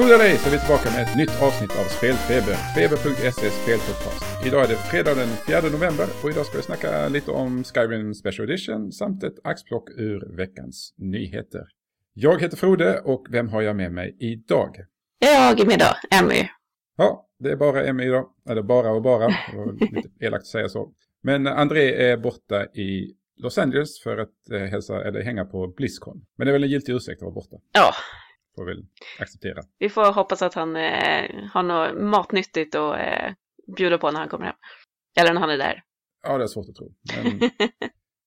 [0.00, 2.56] Eller ej så är vi tillbaka med ett nytt avsnitt av Spelfeber.
[2.74, 4.46] Feber.se spelpodcast.
[4.46, 8.14] Idag är det fredag den 4 november och idag ska vi snacka lite om Skyrim
[8.14, 11.64] Special Edition samt ett axplock ur veckans nyheter.
[12.12, 14.76] Jag heter Frode och vem har jag med mig idag?
[15.18, 16.48] Jag är med då, Emmy.
[16.96, 18.26] Ja, det är bara Emmy idag.
[18.48, 19.28] Eller bara och bara.
[19.80, 20.92] Lite elakt att säga så.
[21.22, 26.24] Men André är borta i Los Angeles för att eh, hälsa, eller hänga på Blizzcon.
[26.36, 27.56] Men det är väl en giltig ursäkt att vara borta.
[27.72, 27.94] Ja,
[28.54, 28.86] Får väl
[29.18, 29.62] acceptera.
[29.78, 33.32] vi får hoppas att han eh, har något matnyttigt att eh,
[33.76, 34.56] bjuda på när han kommer hem.
[35.20, 35.82] Eller när han är där.
[36.22, 36.94] Ja, det är svårt att tro.
[37.16, 37.50] Men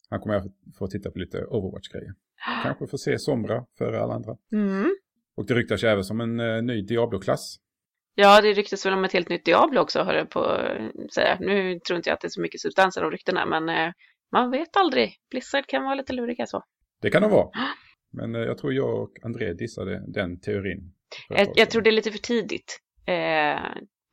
[0.09, 0.45] han kommer att
[0.77, 2.13] få titta på lite Overwatch-grejer.
[2.63, 4.37] Kanske få se Sombra före alla andra.
[4.51, 4.95] Mm.
[5.37, 7.57] Och det ryktas ju även som en eh, ny Diablo-klass.
[8.15, 11.37] Ja, det ryktas väl om ett helt nytt Diablo också, hör jag på att säga.
[11.39, 13.93] Nu tror inte jag att det är så mycket substans i de ryktena, men eh,
[14.31, 15.17] man vet aldrig.
[15.29, 16.63] Blizzard kan vara lite luriga så.
[17.01, 17.49] Det kan det vara.
[18.11, 20.93] Men eh, jag tror jag och André dissade den teorin.
[21.29, 23.59] Jag, jag tror det är lite för tidigt, eh,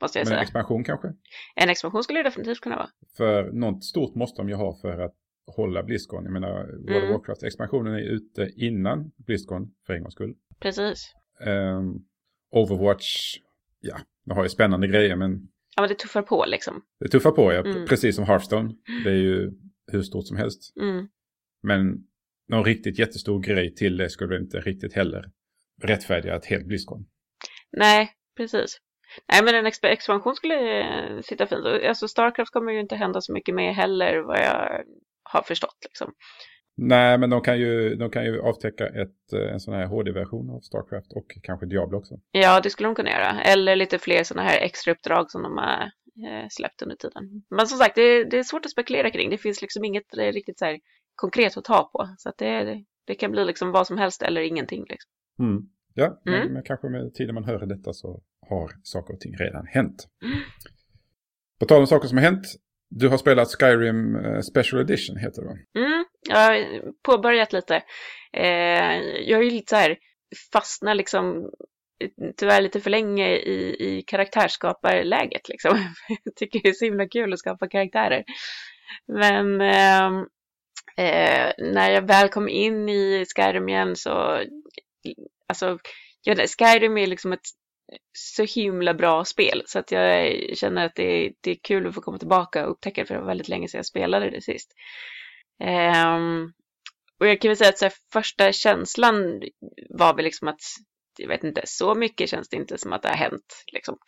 [0.02, 0.41] måste jag Men en säga.
[0.42, 1.08] expansion kanske?
[1.55, 2.88] En expansion skulle det definitivt kunna vara.
[3.16, 5.14] För något stort måste de ju ha för att
[5.46, 6.24] hålla Blizzcon.
[6.24, 7.12] Jag menar, World of Mm.
[7.12, 10.34] Warcraft-expansionen är ute innan Blizzcon för en gångs skull.
[10.61, 11.12] Precis.
[11.40, 11.94] Ehm,
[12.50, 13.36] Overwatch,
[13.80, 16.83] ja, det har ju spännande grejer men Ja, men det tuffar på liksom.
[17.00, 17.61] det tuffar på, ja.
[17.64, 17.86] Mm.
[17.86, 18.74] Precis som Hearthstone.
[19.05, 19.52] Det är ju
[19.92, 20.72] hur stort som helst.
[20.80, 21.08] Mm.
[21.62, 22.06] Men
[22.55, 25.24] någon riktigt jättestor grej till det skulle inte riktigt heller
[25.83, 27.06] rättfärdiga ett helt Blizzcon.
[27.72, 28.78] Nej, precis.
[29.33, 31.66] Nej, men en exp- expansion skulle eh, sitta fint.
[31.88, 34.84] Alltså Starcraft kommer ju inte hända så mycket med heller, vad jag
[35.22, 36.12] har förstått liksom.
[36.77, 40.50] Nej, men de kan ju, de kan ju avtäcka ett, eh, en sån här HD-version
[40.50, 42.14] av Starcraft och kanske Diablo också.
[42.30, 43.41] Ja, det skulle de kunna göra.
[43.42, 45.83] Eller lite fler sådana här extra uppdrag som de har
[46.28, 47.22] eh, släppt under tiden.
[47.50, 49.30] Men som sagt, det, det är svårt att spekulera kring.
[49.30, 50.78] Det finns liksom inget riktigt så här
[51.14, 52.14] konkret att ta på.
[52.18, 54.84] Så att det, det kan bli liksom vad som helst eller ingenting.
[54.88, 55.10] Liksom.
[55.38, 55.62] Mm.
[55.94, 56.52] Ja, men, Mm.
[56.52, 60.08] men kanske med tiden man hör detta så har saker och ting redan hänt.
[60.24, 60.39] Mm.
[61.61, 62.46] På tal om saker som har hänt.
[62.90, 65.55] Du har spelat Skyrim eh, Special Edition heter det va?
[65.86, 67.74] Mm, jag har påbörjat lite.
[68.33, 68.96] Eh,
[69.28, 69.96] jag är ju lite så här
[70.52, 71.50] fastnar liksom
[72.36, 75.78] tyvärr lite för länge i, i karaktärsskaparläget liksom.
[76.24, 78.24] Jag tycker det är så himla kul att skapa karaktärer.
[79.06, 80.27] Men ehm,
[80.96, 84.42] eh, när jag väl kom in i Skyrim igen så,
[85.48, 85.78] alltså,
[86.22, 87.46] jag, Skyrim är liksom ett
[88.12, 91.95] så himla bra spel så att jag känner att det är, det är kul att
[91.95, 94.40] få komma tillbaka och upptäcka det för det var väldigt länge sedan jag spelade det
[94.40, 94.72] sist.
[95.62, 96.18] Eh,
[97.20, 99.42] och jag kan väl säga att så här, första känslan
[99.90, 100.61] var väl liksom att
[101.18, 103.64] jag vet inte, så mycket känns det inte som att det har hänt.
[103.72, 103.98] Liksom.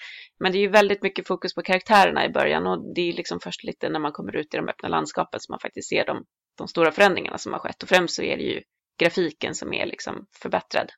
[0.40, 3.40] Men det är ju väldigt mycket fokus på karaktärerna i början och det är liksom
[3.40, 6.24] först lite när man kommer ut i de öppna landskapen som man faktiskt ser dem
[6.58, 7.82] de stora förändringarna som har skett.
[7.82, 8.62] Och främst så är det ju
[9.00, 10.92] grafiken som är liksom förbättrad.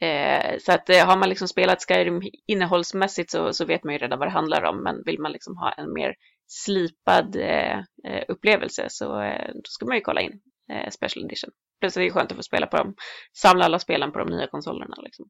[0.00, 3.98] Eh, så att eh, har man liksom spelat Skyrim innehållsmässigt så, så vet man ju
[3.98, 4.82] redan vad det handlar om.
[4.82, 6.14] Men vill man liksom ha en mer
[6.46, 10.40] slipad eh, eh, upplevelse så eh, ska man ju kolla in
[10.72, 11.50] eh, Special Edition.
[11.80, 12.94] Plus det är skönt att få spela på dem,
[13.36, 14.96] samla alla spelen på de nya konsolerna.
[15.02, 15.26] Liksom.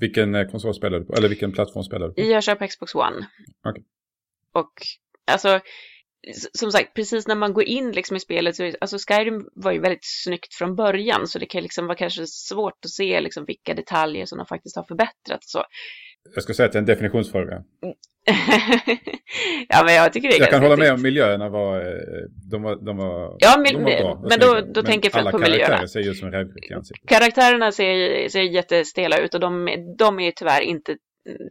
[0.00, 1.12] Vilken konsol spelar du på?
[1.12, 2.20] Eller vilken plattform spelar du på?
[2.20, 3.28] Jag kör på Xbox One.
[3.68, 3.84] Okej.
[4.52, 4.72] Och
[5.30, 5.60] alltså,
[6.52, 9.80] som sagt, precis när man går in liksom i spelet, så, alltså Skyrim var ju
[9.80, 13.74] väldigt snyggt från början, så det kan liksom vara kanske svårt att se liksom vilka
[13.74, 15.44] detaljer som de faktiskt har förbättrat.
[15.44, 15.64] Så.
[16.34, 17.62] Jag ska säga att det är en definitionsfråga.
[19.68, 21.92] ja, men jag tycker det är Jag kan hålla med om miljöerna var, eh,
[22.50, 24.24] de var, de var, Ja, mil- de var bra.
[24.28, 25.66] men då- då tänker jag alla på miljöerna.
[25.66, 27.08] karaktärer ser ju ut som i ansiktet.
[27.08, 29.68] Karaktärerna ser, ser jättestela ut och de,
[29.98, 30.96] de är ju tyvärr inte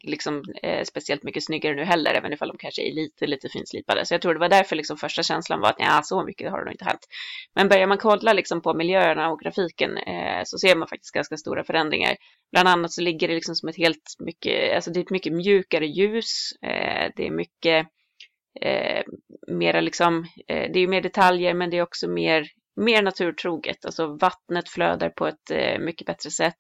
[0.04, 4.06] liksom, eh, speciellt mycket snyggare nu heller, även ifall de kanske är lite, lite finslipade.
[4.06, 6.60] Så jag tror det var därför liksom första känslan var att ja, så mycket har
[6.60, 7.08] det nog inte hänt.
[7.56, 11.38] Men börjar man kolla liksom på miljöerna och grafiken eh, så ser man faktiskt ganska
[11.38, 12.16] stora förändringar.
[12.52, 15.34] Bland annat så ligger det liksom som ett helt mycket, alltså det är ett mycket
[15.34, 16.52] mjukare ljus.
[16.62, 17.88] Eh, det är mycket
[18.62, 19.04] eh,
[19.48, 23.86] mera liksom, eh, det är ju mer detaljer men det är också mer, mer naturtroget.
[23.86, 26.60] Alltså vattnet flödar på ett eh, mycket bättre sätt.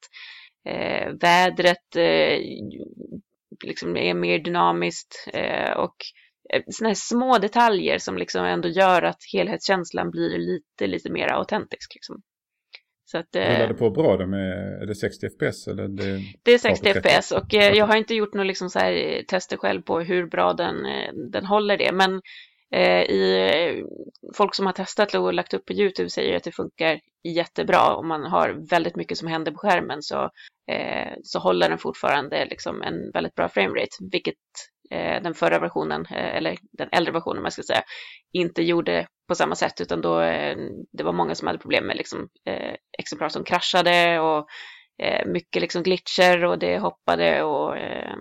[0.67, 2.39] Eh, vädret eh,
[3.65, 5.95] liksom är mer dynamiskt eh, och
[6.69, 11.95] sådana här små detaljer som liksom ändå gör att helhetskänslan blir lite, lite mer autentisk.
[11.95, 12.21] Liksom.
[13.11, 15.87] Så att, eh, Rullar det på bra då med, är det 60 FPS eller?
[15.87, 17.09] Det, det är 60 Ja, på 30.
[17.09, 19.99] fps och eh, jag har inte gjort några liksom så här eh, tester själv på
[19.99, 21.91] hur bra den, eh, den håller det.
[21.91, 22.19] Men eh,
[22.75, 23.85] Eh, i, eh,
[24.37, 27.95] folk som har testat och lagt upp på YouTube säger att det funkar jättebra.
[27.95, 30.29] Om man har väldigt mycket som händer på skärmen så,
[30.71, 33.95] eh, så håller den fortfarande liksom en väldigt bra framerate.
[34.11, 34.35] Vilket
[34.91, 37.83] eh, den förra versionen, eh, eller den äldre versionen man ska säga,
[38.33, 39.81] inte gjorde på samma sätt.
[39.81, 40.57] Utan då, eh,
[40.91, 44.47] det var många som hade problem med liksom, eh, exemplar som kraschade och
[45.03, 48.15] eh, mycket liksom glitcher och det hoppade och eh,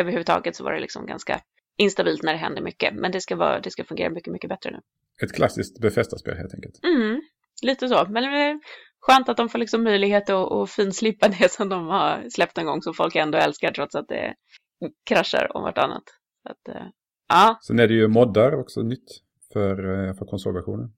[0.00, 1.40] överhuvudtaget så var det liksom ganska
[1.76, 2.94] instabilt när det hände mycket.
[2.94, 4.80] Men det ska, vara, det ska fungera mycket, mycket bättre nu.
[5.22, 6.84] Ett klassiskt Befästa-spel helt enkelt.
[6.84, 7.20] Mm,
[7.62, 8.06] lite så.
[8.08, 8.60] Men det är
[9.00, 12.66] skönt att de får liksom möjlighet att, att finslipa det som de har släppt en
[12.66, 14.34] gång som folk ändå älskar trots att det
[15.04, 16.04] kraschar om vartannat.
[16.42, 16.86] Så att, eh,
[17.28, 17.58] ja.
[17.62, 20.92] Sen är det ju moddar också nytt för, eh, för konsolversionen.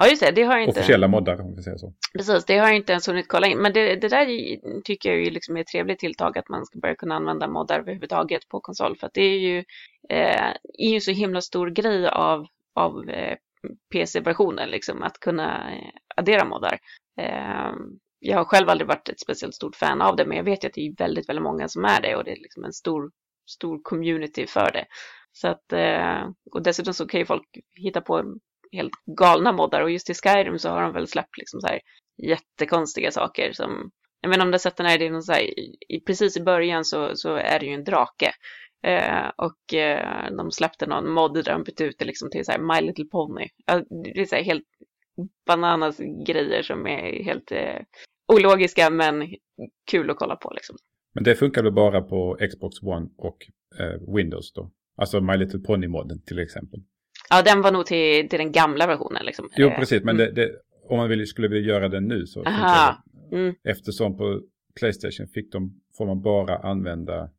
[0.00, 0.30] Ja, just det.
[0.30, 0.80] Det har jag inte...
[0.80, 1.92] Officiella moddar om vi säger så.
[2.12, 3.58] Precis, det har jag inte ens hunnit kolla in.
[3.58, 4.26] Men det, det där
[4.82, 7.78] tycker jag ju liksom är ett trevligt tilltag att man ska börja kunna använda moddar
[7.78, 8.96] överhuvudtaget på konsol.
[8.96, 9.58] För att det är ju,
[10.08, 10.48] eh,
[10.78, 13.36] är ju så himla stor grej av, av eh,
[13.92, 16.78] PC-versionen, liksom, att kunna eh, addera moddar.
[17.20, 17.72] Eh,
[18.18, 20.68] jag har själv aldrig varit ett speciellt stort fan av det, men jag vet ju
[20.68, 23.10] att det är väldigt, väldigt många som är det och det är liksom en stor,
[23.46, 24.84] stor community för det.
[25.32, 28.34] Så att, eh, och dessutom så kan ju folk hitta på
[28.72, 31.80] helt galna moddar och just i Skyrim så har de väl släppt liksom så här
[32.22, 35.32] jättekonstiga saker som, jag menar om du har sett den här, det är någon så
[35.32, 35.42] här,
[35.90, 38.32] i, precis i början så, så är det ju en drake
[38.84, 42.52] eh, och eh, de släppte någon mod där de bytte ut det liksom till så
[42.52, 43.48] här My Little Pony.
[44.14, 44.64] det är så här helt
[45.46, 47.82] bananas grejer som är helt eh,
[48.32, 49.34] ologiska men
[49.90, 50.76] kul att kolla på liksom.
[51.14, 53.36] Men det funkar väl bara på Xbox One och
[53.80, 54.70] eh, Windows då?
[54.96, 56.80] Alltså My Little Pony-modden till exempel.
[57.30, 59.26] Ja, den var nog till, till den gamla versionen.
[59.26, 59.48] Liksom.
[59.56, 60.02] Jo, precis.
[60.04, 60.34] Men mm.
[60.34, 60.52] det, det,
[60.88, 62.44] om man vill, skulle vilja göra det nu så...
[63.32, 63.54] Mm.
[63.64, 64.42] Eftersom på
[64.78, 67.30] Playstation fick de, får man bara använda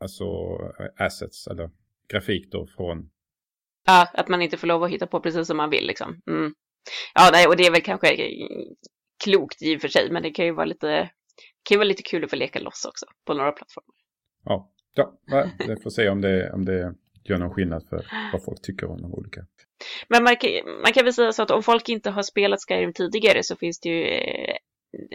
[0.00, 0.24] alltså
[0.98, 1.70] assets eller
[2.08, 3.10] grafik då från...
[3.86, 6.20] Ja, att man inte får lov att hitta på precis som man vill liksom.
[6.30, 6.54] Mm.
[7.14, 8.16] Ja, nej, och det är väl kanske
[9.24, 11.10] klokt i och för sig, men det kan ju vara lite,
[11.62, 13.94] kan ju vara lite kul att få leka loss också på några plattformar.
[14.44, 15.18] Ja, ja
[15.68, 16.94] vi får se om det, om det
[17.24, 19.46] gör någon skillnad för vad folk tycker om de olika.
[20.08, 20.50] Men man kan,
[20.82, 23.80] man kan väl säga så att om folk inte har spelat Skyrim tidigare så finns
[23.80, 24.56] det ju eh,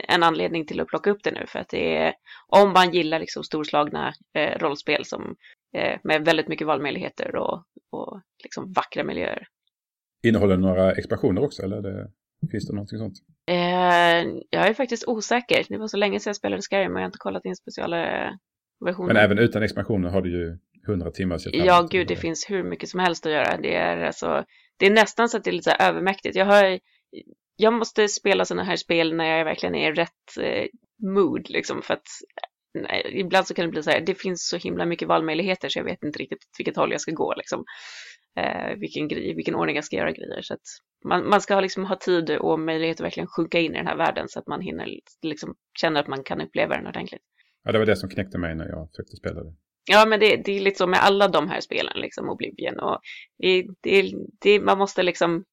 [0.07, 2.13] en anledning till att plocka upp det nu för att det är
[2.47, 5.35] om man gillar liksom storslagna eh, rollspel som
[5.77, 9.47] eh, med väldigt mycket valmöjligheter och, och liksom vackra miljöer.
[10.23, 12.11] Innehåller det några expansioner också eller det,
[12.51, 13.17] finns det någonting sånt?
[13.47, 15.65] Eh, jag är faktiskt osäker.
[15.69, 18.37] Det var så länge sedan jag spelade Skyrim och jag har inte kollat in specialversioner.
[19.07, 20.57] Men även utan expansioner har du ju
[20.87, 21.39] hundra timmar.
[21.51, 23.57] Ja, gud, det finns hur mycket som helst att göra.
[23.57, 24.45] Det är, alltså,
[24.77, 26.35] det är nästan så att det är lite övermäktigt.
[26.35, 26.79] Jag, har,
[27.55, 30.65] jag måste spela sådana här spel när jag verkligen är i rätt eh,
[31.13, 32.07] mood, liksom, för att
[32.73, 35.79] nej, ibland så kan det bli så här, det finns så himla mycket valmöjligheter så
[35.79, 37.63] jag vet inte riktigt vilket håll jag ska gå, liksom.
[38.39, 40.41] Eh, vilken, grej, vilken ordning jag ska göra grejer.
[40.41, 40.61] Så att
[41.05, 43.97] man, man ska liksom ha tid och möjlighet att verkligen sjunka in i den här
[43.97, 44.87] världen så att man hinner
[45.21, 47.21] liksom, känna att man kan uppleva den ordentligt.
[47.63, 49.53] Ja, det var det som knäckte mig när jag försökte spela det.
[49.85, 52.79] Ja, men det, det är lite så med alla de här spelen, liksom Oblivion.
[52.79, 52.99] Och
[53.37, 55.43] det, det, det, man måste liksom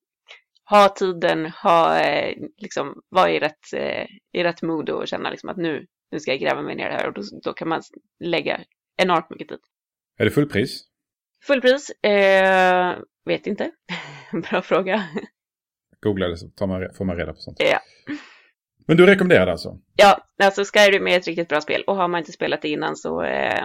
[0.65, 5.49] ha tiden, ha, eh, liksom, vara i rätt, eh, i rätt mood och känna liksom
[5.49, 7.09] att nu, nu ska jag gräva mig ner det här.
[7.09, 7.83] Och då, då kan man
[8.25, 8.61] lägga
[8.97, 9.59] enormt mycket tid.
[10.19, 10.85] Är det fullpris?
[11.47, 11.91] Fullpris?
[11.91, 13.71] Eh, vet inte.
[14.51, 15.05] Bra fråga.
[16.01, 17.57] Googla det så man, får man reda på sånt.
[17.61, 17.81] Ja.
[18.87, 19.79] Men du rekommenderar det alltså?
[19.97, 22.97] Ja, alltså Skyrim är ett riktigt bra spel och har man inte spelat det innan
[22.97, 23.65] så eh,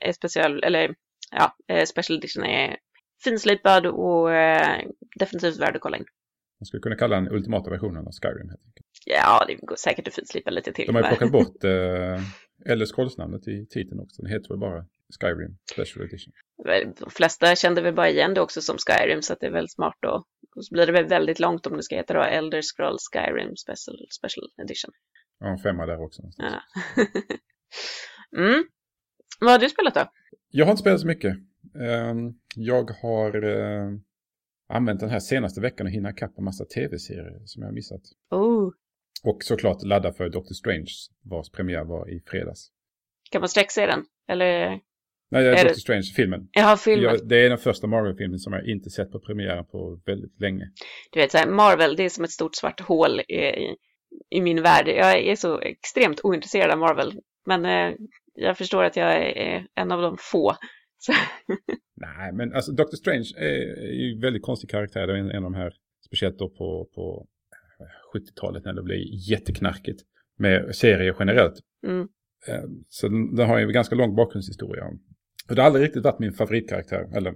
[0.00, 0.94] är special, eller
[1.30, 2.76] ja, eh, Special Edition är
[3.24, 4.80] finslipad och eh,
[5.18, 6.04] definitivt värd att kolla in.
[6.60, 8.86] Man skulle kunna kalla den ultimata versionen av Skyrim helt enkelt.
[9.06, 10.86] Ja, det går säkert att finslipa lite till.
[10.86, 12.20] De har ju plockat bort eh,
[12.66, 14.22] Elder Scrolls-namnet i titeln också.
[14.22, 14.84] Den heter väl bara
[15.20, 16.32] Skyrim Special Edition.
[16.98, 19.72] De flesta kände väl bara igen det också som Skyrim så att det är väldigt
[19.72, 20.24] smart då.
[20.56, 23.56] Och så blir det väl väldigt långt om det ska heta då Elder Scrolls Skyrim
[23.56, 24.90] Special, Special Edition.
[25.40, 26.22] Ja, en femma där också.
[26.36, 26.60] Ja.
[28.38, 28.64] mm.
[29.40, 30.10] Vad har du spelat då?
[30.50, 31.36] Jag har inte spelat så mycket.
[31.80, 33.88] Ehm, jag har eh,
[34.68, 38.02] använt den här senaste veckan att hinna ikapp en massa tv-serier som jag har missat.
[38.30, 38.70] Oh.
[39.24, 40.90] Och såklart ladda för Doctor Strange
[41.24, 42.68] vars premiär var i fredags.
[43.30, 44.04] Kan man sträckse den?
[44.28, 44.80] Eller?
[45.30, 46.48] Nej, det är, är Doctor Strange-filmen.
[46.52, 47.04] Jaha, filmen.
[47.04, 50.70] Jag, det är den första Marvel-filmen som jag inte sett på premiären på väldigt länge.
[51.10, 53.76] Du vet, så här, Marvel, det är som ett stort svart hål i,
[54.30, 54.88] i min värld.
[54.88, 57.12] Jag är så extremt ointresserad av Marvel.
[57.46, 57.94] Men eh,
[58.34, 60.56] jag förstår att jag är en av de få.
[61.96, 65.06] Nej, men alltså Doctor Strange är ju en väldigt konstig karaktär.
[65.06, 65.72] Det är en, en av de här,
[66.06, 67.26] speciellt då på, på
[68.14, 68.98] 70-talet när det blev
[69.30, 70.02] jätteknarkigt
[70.38, 71.54] med serier generellt.
[71.86, 72.08] Mm.
[72.48, 74.84] Eh, så den, den har ju en ganska lång bakgrundshistoria.
[75.48, 77.16] Och det har aldrig riktigt varit min favoritkaraktär.
[77.16, 77.34] Eller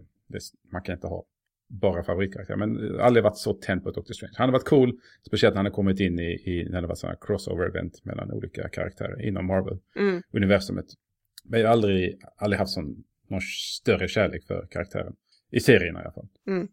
[0.73, 1.25] man kan inte ha
[1.69, 2.57] bara favoritkaraktär.
[2.57, 4.35] Men aldrig varit så tänd på Doctor Strange.
[4.37, 4.93] Han har varit cool.
[5.27, 8.69] Speciellt när han har kommit in i, i när det var sådana crossover-event mellan olika
[8.69, 10.85] karaktärer inom Marvel-universumet.
[10.85, 11.51] Mm.
[11.51, 15.15] Men jag har aldrig, aldrig haft sån, någon större kärlek för karaktären.
[15.51, 16.29] I serierna i alla fall.
[16.47, 16.69] Mm.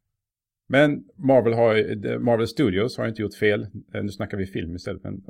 [0.74, 3.62] Men Marvel, har, Marvel Studios har inte gjort fel.
[3.94, 5.04] Eh, nu snackar vi film istället.
[5.04, 5.22] Men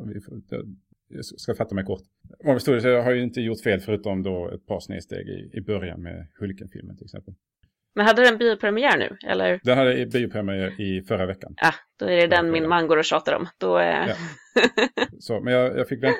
[1.08, 2.02] jag ska fatta mig kort.
[2.44, 6.02] Marvel Studios har ju inte gjort fel förutom då ett par snedsteg i, i början
[6.02, 7.34] med Hulken-filmen till exempel.
[7.96, 9.60] Men hade den biopremiär nu, eller?
[9.64, 11.54] Den hade biopremiär i förra veckan.
[11.58, 13.48] Ja, då är det den min man går och tjatar om.
[13.58, 14.08] Då är...
[14.08, 14.16] Ja.
[15.20, 16.20] Så, men jag, jag fick vänta.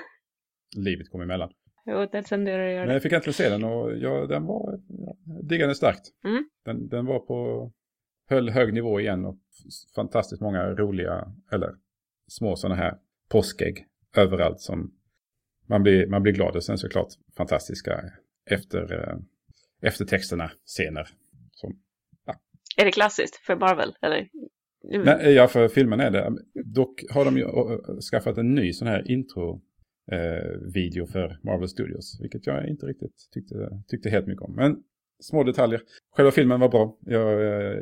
[0.78, 1.50] Livet kom emellan.
[1.86, 4.80] Jo, det tenderar att göra Men jag fick äntligen se den och ja, den var
[4.88, 6.02] ja, diggande starkt.
[6.26, 6.50] Mm.
[6.66, 7.72] Den, den var på,
[8.30, 9.40] höll hög nivå igen och
[9.96, 11.76] fantastiskt många roliga, eller
[12.28, 12.98] små sådana här
[13.30, 13.86] påskägg
[14.18, 14.94] överallt som
[15.68, 16.56] man blir, man blir glad.
[16.56, 18.04] Och sen såklart fantastiska
[18.50, 19.18] efter, eh,
[19.82, 21.08] eftertexterna, scener.
[21.52, 21.80] Som,
[22.26, 22.36] ja.
[22.78, 23.96] Är det klassiskt för Marvel?
[24.02, 24.28] Eller?
[24.84, 26.38] Nej, ja, för filmen är det.
[26.64, 27.48] Dock har de ju
[28.12, 29.62] skaffat en ny sån här intro
[30.12, 32.18] eh, video för Marvel Studios.
[32.22, 34.56] Vilket jag inte riktigt tyckte, tyckte helt mycket om.
[34.56, 34.84] Men
[35.20, 35.82] små detaljer.
[36.16, 36.98] Själva filmen var bra.
[37.06, 37.82] Jag eh,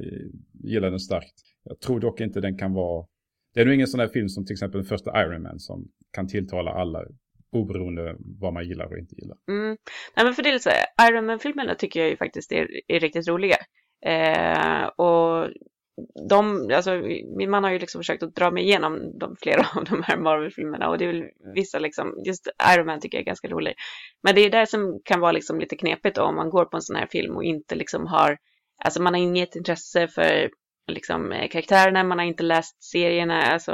[0.61, 1.33] jag gillar den starkt.
[1.63, 3.05] Jag tror dock inte den kan vara...
[3.53, 5.87] Det är nog ingen sån här film som till exempel den första Iron Man som
[6.11, 7.03] kan tilltala alla
[7.51, 9.37] oberoende vad man gillar och inte gillar.
[9.49, 9.77] Mm.
[10.15, 12.99] Nej men för det är så här, Iron Man-filmerna tycker jag ju faktiskt är, är
[12.99, 13.57] riktigt roliga.
[14.05, 15.49] Eh, och
[16.29, 16.91] de, alltså,
[17.37, 20.17] min man har ju liksom försökt att dra mig igenom de, flera av de här
[20.17, 21.23] Marvel-filmerna och det är väl
[21.55, 23.73] vissa liksom, just Iron Man tycker jag är ganska rolig.
[24.23, 26.77] Men det är det som kan vara liksom lite knepigt då, om man går på
[26.77, 28.37] en sån här film och inte liksom har,
[28.83, 30.49] alltså man har inget intresse för
[30.87, 33.71] liksom karaktärerna, man har inte läst serierna, alltså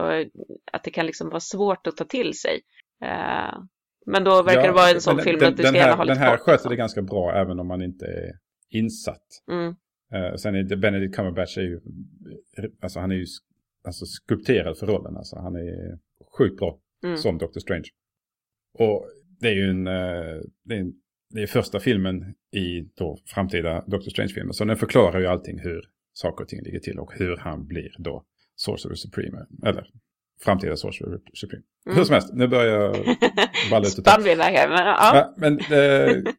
[0.72, 2.62] att det kan liksom vara svårt att ta till sig.
[3.04, 3.60] Uh,
[4.06, 6.04] men då verkar ja, det vara en sån film den, att du ska gärna ha
[6.04, 6.70] lite Den här sköter liksom.
[6.70, 8.32] det ganska bra även om man inte är
[8.70, 9.28] insatt.
[9.52, 9.76] Mm.
[10.14, 11.80] Uh, sen är det Benedict Cumberbatch är ju,
[12.82, 13.26] alltså han är ju
[13.86, 15.18] alltså, skulpterad för rollen.
[15.18, 16.00] Alltså han är
[16.38, 17.18] sjukt bra mm.
[17.18, 17.88] som Doctor Strange.
[18.74, 19.10] Och
[19.40, 20.94] det är ju en, uh, det är, en,
[21.34, 24.52] det är första filmen i då framtida Doctor Strange-filmer.
[24.52, 25.82] Så den förklarar ju allting hur
[26.14, 28.24] saker och ting ligger till och hur han blir då
[28.56, 29.46] Sorcerer Supreme.
[29.66, 29.90] Eller
[30.42, 31.64] framtida Sorcerer Supreme.
[31.86, 31.98] Mm.
[31.98, 32.96] Hur som helst, nu börjar jag
[33.72, 33.92] balla ut.
[33.92, 35.16] Spann vi men ja.
[35.16, 36.34] ja men, eh,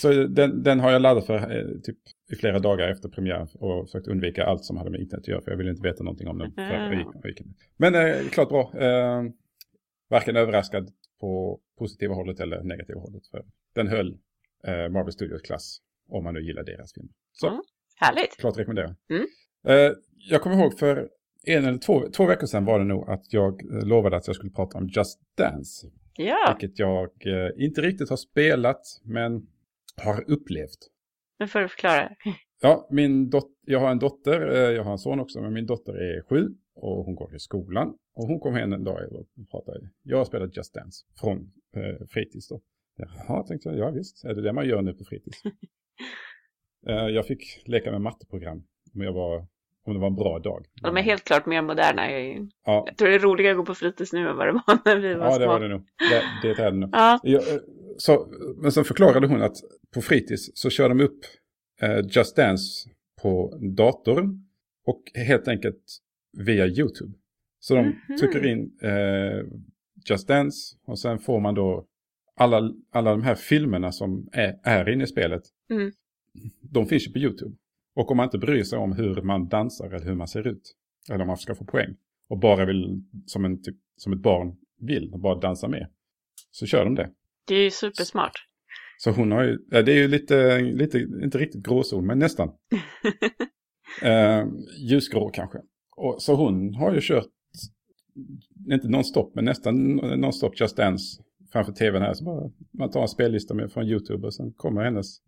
[0.00, 1.96] så den, den, har jag laddat för eh, typ
[2.32, 5.40] i flera dagar efter premiär och försökt undvika allt som hade med internet att göra
[5.40, 6.52] för jag ville inte veta någonting om den.
[6.56, 7.08] Mm.
[7.76, 8.72] Men eh, klart bra.
[8.74, 9.22] Eh,
[10.10, 13.26] varken överraskad på positiva hållet eller negativa hållet.
[13.26, 13.44] För
[13.74, 14.18] den höll
[14.66, 17.08] eh, Marvel Studios klass om man nu gillar deras film.
[17.32, 17.60] Så, mm.
[17.96, 18.36] Härligt.
[18.36, 18.94] Klart rekommendera.
[19.10, 19.26] Mm.
[19.66, 21.08] Eh, jag kommer ihåg för
[21.46, 24.52] en eller två, två veckor sedan var det nog att jag lovade att jag skulle
[24.52, 25.86] prata om Just Dance.
[26.16, 26.56] Ja.
[26.58, 29.46] Vilket jag eh, inte riktigt har spelat men
[30.02, 30.78] har upplevt.
[31.38, 32.10] Nu får du förklara.
[32.60, 35.66] Ja, min dot jag har en dotter, eh, jag har en son också, men min
[35.66, 37.88] dotter är sju och hon går i skolan.
[38.14, 42.06] Och hon kom hem en dag och pratade, jag har spelat Just Dance från eh,
[42.08, 42.60] fritids då.
[42.96, 45.42] Jaha, tänkte jag, ja visst, är det det man gör nu på fritids?
[46.88, 48.62] eh, jag fick leka med matteprogram
[48.94, 49.46] om, jag var,
[49.84, 50.66] om det var en bra dag.
[50.82, 52.10] De är helt klart mer moderna.
[52.10, 52.84] Jag, ja.
[52.86, 54.96] jag tror det är roligare att gå på fritids nu än vad det var när
[54.96, 55.34] vi var små.
[55.34, 55.82] Ja, det var det nog.
[55.98, 56.90] Det, det är det nog.
[56.92, 57.20] Ja.
[57.22, 57.60] Jag, eh,
[57.98, 59.56] så, men sen förklarade hon att
[59.94, 61.18] på fritids så kör de upp
[61.80, 62.90] eh, Just Dance
[63.22, 64.46] på datorn
[64.86, 65.82] och helt enkelt
[66.32, 67.12] via YouTube.
[67.60, 68.16] Så de mm -hmm.
[68.16, 69.44] trycker in eh,
[70.10, 71.86] Just Dance och sen får man då
[72.36, 75.42] alla, alla de här filmerna som är, är inne i spelet.
[75.70, 75.92] Mm.
[76.60, 77.56] De finns ju på YouTube.
[77.94, 80.74] Och om man inte bryr sig om hur man dansar eller hur man ser ut.
[81.10, 81.96] Eller om man ska få poäng.
[82.28, 85.88] Och bara vill, som, en, typ, som ett barn vill, bara dansa med.
[86.50, 87.10] Så kör de det.
[87.46, 88.32] Det är ju supersmart.
[88.98, 92.48] Så hon har ju, det är ju lite, lite inte riktigt gråzon, men nästan.
[94.02, 94.44] eh,
[94.90, 95.58] ljusgrå kanske.
[95.96, 97.26] Och, så hon har ju kört,
[98.70, 101.22] inte nonstop, men nästan nonstop Just Dance
[101.52, 102.14] framför tvn här.
[102.14, 105.18] Så bara, man tar en spellista med från YouTube och sen kommer hennes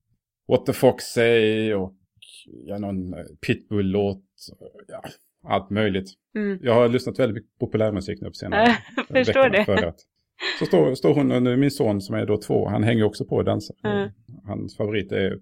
[0.48, 1.94] What the Fox Say och
[2.66, 4.25] ja, någon eh, Pitbull-låt.
[4.88, 5.02] Ja,
[5.44, 6.10] allt möjligt.
[6.34, 6.58] Mm.
[6.62, 8.76] Jag har lyssnat väldigt mycket populärmusik nu på senare
[9.08, 9.64] Jag förstår det.
[9.64, 10.00] För att,
[10.59, 13.25] så står, står hon och nu min son som är då två, han hänger också
[13.25, 13.76] på och dansar.
[13.85, 14.11] Mm.
[14.47, 15.38] Hans favorit är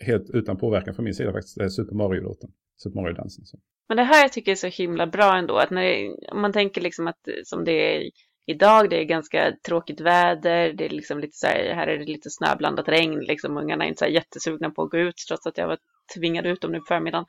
[0.00, 2.50] helt utan påverkan från min sida faktiskt, är Super Mario-låten.
[2.82, 3.44] Super Mario-dansen.
[3.88, 6.52] Men det här jag tycker är så himla bra ändå, att när det, om man
[6.52, 8.10] tänker liksom att som det är
[8.46, 12.04] idag, det är ganska tråkigt väder, det är liksom lite så här, här är det
[12.04, 15.58] lite snöblandat regn, liksom ungarna är inte så jättesugna på att gå ut trots att
[15.58, 15.78] jag var
[16.14, 17.24] tvingad ut dem nu på förmiddagen.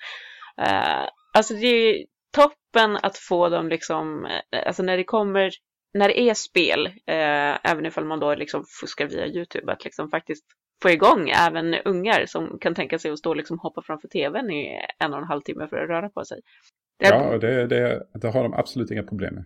[0.61, 5.51] Uh, alltså det är toppen att få dem liksom, eh, alltså när det kommer
[5.93, 10.09] när det är spel, eh, även ifall man då liksom fuskar via YouTube, att liksom
[10.09, 10.45] faktiskt
[10.81, 14.51] få igång även ungar som kan tänka sig att stå och liksom hoppa framför tvn
[14.51, 16.41] i en och en halv timme för att röra på sig.
[16.99, 19.45] Det ja, det, det, det har de absolut inga problem med.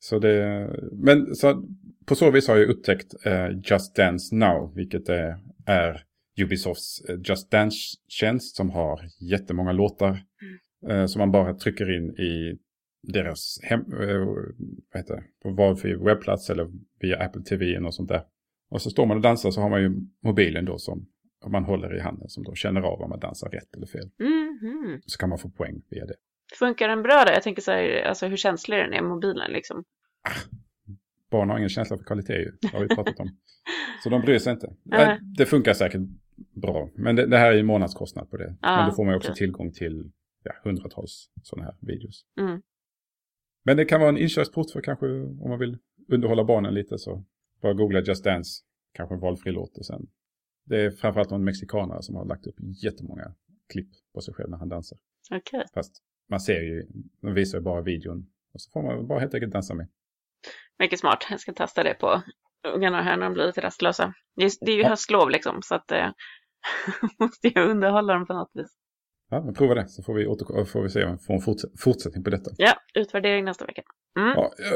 [0.00, 1.64] Så det, men så,
[2.06, 6.04] på så vis har jag upptäckt eh, Just Dance Now, vilket är, är
[6.40, 10.08] Ubisofts eh, Just Dance-tjänst som har jättemånga låtar.
[10.08, 11.00] Mm.
[11.00, 12.58] Eh, som man bara trycker in i
[13.12, 14.18] deras hem, eh,
[14.92, 18.22] vad heter det, på valfri webbplats eller via Apple TV eller något sånt där.
[18.70, 19.90] Och så står man och dansar så har man ju
[20.22, 21.06] mobilen då som
[21.46, 24.10] man håller i handen som då känner av om man dansar rätt eller fel.
[24.18, 25.00] Mhm.
[25.06, 26.14] Så kan man få poäng via det.
[26.58, 27.32] Funkar den bra då?
[27.32, 29.84] Jag tänker så här, alltså hur känslig den är, mobilen liksom.
[31.30, 33.28] Barn har ingen känsla för kvalitet ju, det har vi pratat om.
[34.02, 34.72] Så de bryr sig inte.
[34.82, 35.18] Nej.
[35.38, 36.00] Det funkar säkert
[36.62, 38.56] bra, men det, det här är ju månadskostnad på det.
[38.60, 39.38] Ja, men då får man ju också okej.
[39.38, 40.10] tillgång till
[40.42, 42.24] ja, hundratals sådana här videos.
[42.40, 42.62] Mm.
[43.68, 47.24] Men det kan vara en inkörsport för kanske om man vill underhålla barnen lite så
[47.62, 50.06] bara googla Just Dance, kanske en valfri låt och sen.
[50.64, 53.34] Det är framförallt någon mexikanare som har lagt upp jättemånga
[53.72, 54.98] klipp på sig själv när han dansar.
[55.30, 55.64] Okej.
[55.74, 56.86] Fast man ser ju,
[57.20, 59.88] de visar ju bara videon och så får man bara helt enkelt dansa med.
[60.78, 61.26] Mycket smart.
[61.30, 62.22] Jag ska testa det på
[62.74, 64.14] ungarna här när de blir lite rastlösa.
[64.36, 66.10] Det är, ju höstlov liksom, så att eh,
[67.18, 68.78] måste jag underhålla dem på något vis.
[69.30, 70.24] Ja, men prova det så får vi,
[70.64, 72.50] får vi se om vi får en forts- fortsättning på detta.
[72.56, 73.82] Ja, utvärdering nästa vecka.
[74.18, 74.32] Mm.
[74.36, 74.70] Ja, jag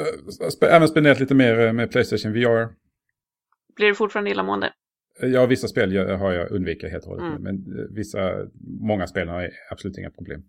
[0.44, 2.68] har spe- även spenderat lite mer eh, med Playstation VR.
[3.76, 4.72] Blir du fortfarande illamående?
[5.20, 7.26] Ja, vissa spel har jag undvikit helt och hållet.
[7.26, 7.42] Mm.
[7.42, 8.32] Men eh, vissa,
[8.80, 10.42] många spel har absolut inga problem.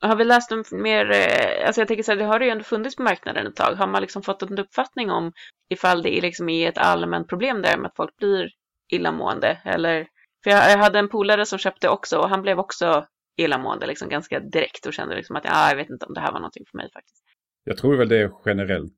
[0.00, 2.64] Har vi läst om mer, eh, alltså jag tänker så här, det har ju ändå
[2.64, 3.74] funnits på marknaden ett tag.
[3.74, 5.32] Har man liksom fått en uppfattning om
[5.70, 8.48] ifall det är liksom är ett allmänt problem där med att folk blir
[8.92, 9.58] illamående?
[9.64, 10.06] Eller,
[10.46, 14.08] för jag, jag hade en polare som köpte också och han blev också illamående liksom
[14.08, 16.64] ganska direkt och kände liksom att ah, jag vet inte om det här var någonting
[16.70, 17.24] för mig faktiskt.
[17.64, 18.92] Jag tror väl det är generellt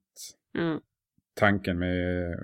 [0.57, 0.79] Mm,
[1.35, 2.35] tanken med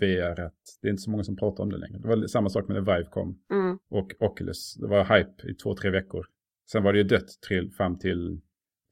[0.00, 1.98] VR att det är inte så många som pratar om det längre.
[1.98, 4.74] Det var samma sak med när Vive kom mm, och Oculus.
[4.74, 6.26] Det var hype i två, tre veckor.
[6.72, 8.40] Sen var det ju dött till, fram till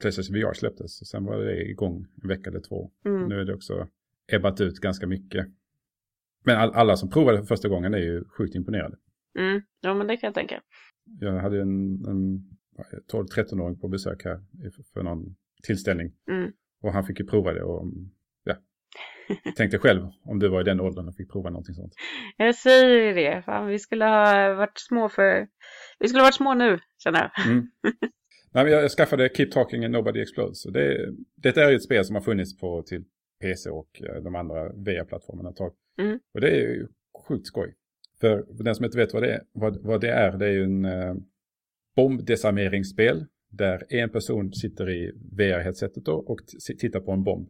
[0.00, 1.00] Playstation VR släpptes.
[1.00, 2.90] Och sen var det igång en vecka eller två.
[3.04, 3.28] mm.
[3.28, 3.88] Nu är det också
[4.32, 5.46] ebbat ut ganska mycket.
[6.44, 8.96] Men all, alla som provade för första gången är ju sjukt imponerade.
[9.38, 9.62] Mm.
[9.80, 10.62] Ja, men det kan jag tänka.
[11.20, 12.44] Jag hade en, en
[13.12, 14.40] 12-13-åring på besök här
[14.94, 16.12] för någon tillställning.
[16.30, 16.52] Mm.
[16.82, 17.86] Och han fick ju prova det och
[18.44, 18.56] ja.
[19.56, 21.92] Tänkte själv om du var i den åldern och fick prova någonting sånt.
[22.36, 23.42] Jag säger ju det.
[23.42, 25.48] Fan, vi skulle ha varit små för...
[25.98, 27.46] Vi skulle ha varit små nu, känner jag.
[27.46, 27.66] Mm.
[28.52, 30.62] Nej, men jag, skaffade Keep Talking and Nobody Explodes.
[30.62, 33.04] Det, det är ju ett spel som har funnits på till
[33.40, 35.72] PC och eh, de andra VR-plattformarna ett tag.
[35.98, 36.18] Mm.
[36.34, 36.88] Och det är ju
[37.28, 37.74] sjukt skoj.
[38.20, 40.64] För den som inte vet vad det är, vad, vad det är, det är ju
[40.64, 41.14] en eh,
[41.96, 43.26] bombdesarmeringsspel.
[43.50, 46.38] Där en person sitter i VR-headsetet och
[46.78, 47.48] tittar på en bomb.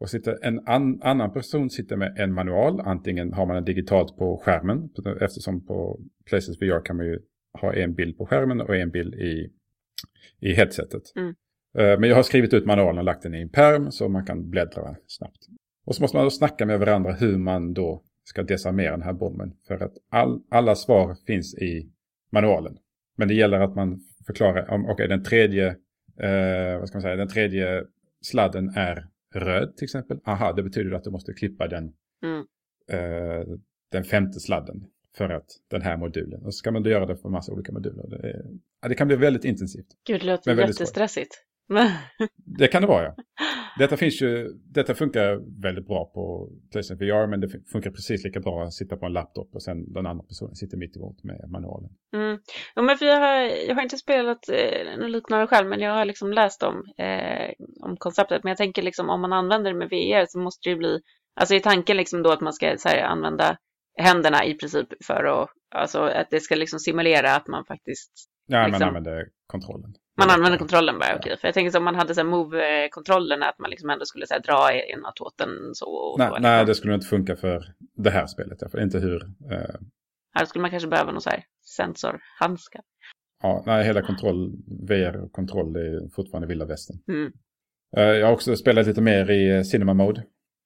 [0.00, 2.80] Och sitter en an, annan person sitter med en manual.
[2.80, 4.90] Antingen har man den digitalt på skärmen.
[5.20, 7.18] Eftersom på Playstation VR kan man ju
[7.60, 9.50] ha en bild på skärmen och en bild i,
[10.40, 11.02] i headsetet.
[11.16, 11.34] Mm.
[11.78, 14.26] Eh, Men jag har skrivit ut manualen och lagt den i en perm så man
[14.26, 15.46] kan bläddra snabbt.
[15.84, 19.12] Och så måste man då snacka med varandra hur man då ska desarmera den här
[19.12, 19.52] bomben.
[19.68, 21.90] För att all, alla svar finns i
[22.32, 22.78] manualen.
[23.16, 25.66] Men det gäller att man förklarar om okej den tredje,
[26.20, 27.84] eh, vad ska man säga, den tredje
[28.20, 30.20] sladden är röd till exempel.
[30.24, 32.44] Aha, det betyder att du måste klippa den, Mm.
[32.92, 33.46] eh,
[33.92, 34.84] den femte sladden
[35.16, 36.42] för att den här modulen.
[36.44, 38.06] Och så ska man då göra det för massa olika moduler.
[38.08, 38.42] Det, är,
[38.82, 39.86] ja, det kan bli väldigt intensivt.
[40.06, 41.44] Gud, det låter jättestressigt.
[42.36, 43.14] Det kan det vara ja.
[43.78, 48.40] Detta, finns ju, detta funkar väldigt bra på Playstation VR men det funkar precis lika
[48.40, 51.50] bra att sitta på en laptop och sen den andra personen sitter mitt emot med
[51.50, 51.90] manualen.
[52.14, 52.38] Mm.
[52.74, 53.36] Ja, men för jag, har,
[53.68, 57.50] jag har inte spelat eh, något liknande själv, men jag har liksom läst om, eh,
[57.80, 58.44] om konceptet.
[58.44, 61.00] Men jag tänker liksom om man använder det med VR så måste det ju bli,
[61.40, 63.56] alltså är tanken liksom då att man ska här, använda
[63.98, 68.66] händerna i princip för att, alltså att det ska liksom simulera att man faktiskt, Ja,
[68.66, 68.80] Liksom.
[68.80, 69.94] man använder kontrollen.
[70.26, 71.36] Man använder kontrollen bara, okej.
[71.40, 74.40] För jag tänker om man hade så move-kontrollerna, att man liksom ändå skulle så här,
[74.40, 76.66] dra ena tåten så och Nej, nej, liksom.
[76.66, 77.64] det skulle inte funka för
[77.96, 78.70] det här spelet.
[78.70, 79.22] För inte hur...
[79.52, 79.74] Eh,
[80.32, 82.82] Här skulle man kanske behöva någon så här sensorhandskar.
[83.42, 84.52] ja, nej, hela kontroll,
[84.88, 86.96] VR och kontroll är fortfarande vilda västern.
[87.08, 87.32] Mm.
[87.96, 90.24] Eh, jag har också spelat lite mer i eh, Cinema Mode.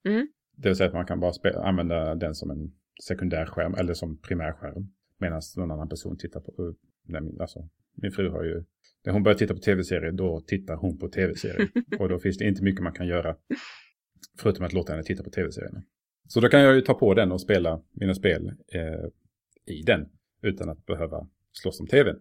[0.08, 0.28] Mm.
[0.56, 2.72] Det vill säga att man kan bara spe- använda den som en
[3.06, 4.88] sekundär skärm eller som primärskärm.
[5.18, 6.62] Medan någon annan person tittar på...
[6.62, 6.72] Uh,
[7.06, 7.58] nej, alltså,
[7.94, 8.64] min fru har ju...
[9.04, 11.68] När hon börjar titta på tv-serier då tittar hon på tv-serier.
[11.98, 13.36] och då finns det inte mycket man kan göra.
[14.38, 15.82] Förutom att låta henne titta på tv-serierna.
[16.28, 20.08] Så då kan jag ju ta på den och spela mina spel eh, i den.
[20.42, 22.16] Utan att behöva slåss om tvn.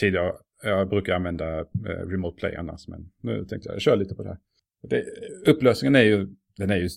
[0.00, 2.88] Tidigare, jag brukar använda eh, Remote Play annars.
[2.88, 4.38] Men nu tänkte jag, jag kör lite på det här.
[4.82, 5.04] Det,
[5.46, 6.88] upplösningen är ju, den är ju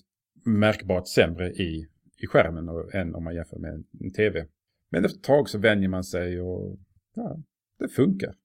[0.45, 4.45] märkbart sämre i, i skärmen och, än om man jämför med en, en tv.
[4.89, 6.79] Men efter ett tag så vänjer man sig och
[7.15, 7.39] ja,
[7.79, 8.35] det funkar.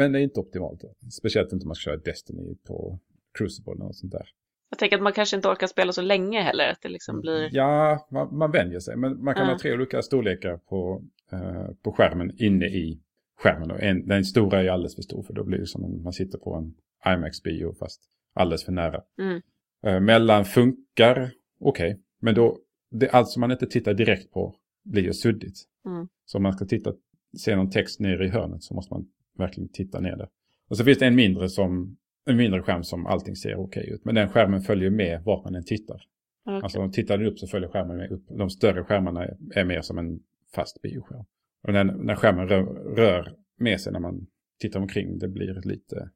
[0.00, 0.84] Men det är inte optimalt.
[1.12, 2.98] Speciellt inte om man ska köra Destiny på
[3.38, 4.28] Crucible och sånt där.
[4.70, 7.48] Jag tänker att man kanske inte orkar spela så länge heller, att det liksom blir...
[7.52, 8.96] Ja, man, man vänjer sig.
[8.96, 9.52] Men man kan Ja.
[9.52, 13.00] ha tre olika storlekar på, eh, på skärmen inne i
[13.38, 13.70] skärmen.
[13.70, 16.12] Och en, den stora är alldeles för stor för då blir det som om man
[16.12, 16.74] sitter på en
[17.14, 18.02] IMAX-bio fast
[18.34, 19.02] alldeles för nära.
[19.18, 19.42] Mm.
[19.86, 22.58] Eh, mellan funkar okej, okay, men då,
[22.90, 25.58] det, allt som man inte tittar direkt på blir ju suddigt.
[25.86, 26.08] Mm.
[26.24, 26.92] Så om man ska titta,
[27.38, 29.06] se någon text nere i hörnet så måste man
[29.38, 30.28] verkligen titta ner där.
[30.68, 34.04] Och så finns det en mindre, som, en mindre skärm som allting ser okej ut.
[34.04, 36.02] Men den skärmen följer med vart man än tittar.
[36.44, 36.60] Okay.
[36.62, 38.24] Alltså tittar du upp så följer skärmen med upp.
[38.28, 40.20] De större skärmarna är, mer som en
[40.54, 41.24] fast bioskärm.
[41.62, 42.64] Och när, när skärmen rör,
[42.96, 44.26] rör med sig när man
[44.58, 46.10] tittar omkring, det blir lite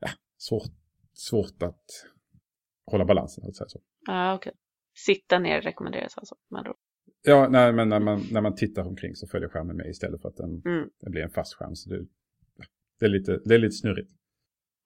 [0.00, 0.72] ja, svårt,
[1.12, 1.84] svårt att
[2.86, 3.44] hålla balansen.
[3.48, 3.80] Att säga så.
[4.06, 4.50] Ja, okej.
[4.50, 4.58] Okay.
[4.94, 6.34] Sitta ner rekommenderas alltså.
[6.48, 6.74] Men då.
[7.22, 10.28] Ja, nej, men när man, när man tittar omkring så följer skärmen med istället för
[10.28, 10.90] att den, mm.
[11.00, 11.74] den blir en fast skärm.
[11.74, 12.06] Så det,
[13.00, 14.10] det, är, lite, det är lite snurrigt.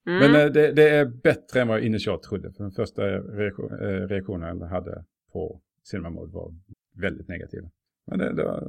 [0.07, 0.31] Mm.
[0.31, 2.53] Men eh, det, det, är bättre än vad jag initialt trodde.
[2.53, 6.53] För den första reaktion, eh, reaktionen jag hade på Cinema Mode var
[7.01, 7.61] väldigt negativ.
[8.07, 8.61] Men det, det,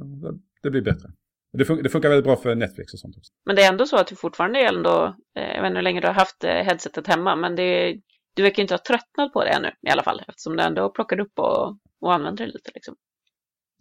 [0.63, 1.09] det blir bättre.
[1.53, 3.33] Det, fun det, funkar väldigt bra för Netflix och sånt också.
[3.45, 5.83] Men det är ändå så att du fortfarande är ändå, eh, jag vet inte hur
[5.83, 7.97] länge du har haft headsetet hemma, men det,
[8.33, 11.19] du verkar inte ha tröttnat på det ännu i alla fall, eftersom du ändå plockar
[11.19, 12.95] upp och, och använder det lite liksom.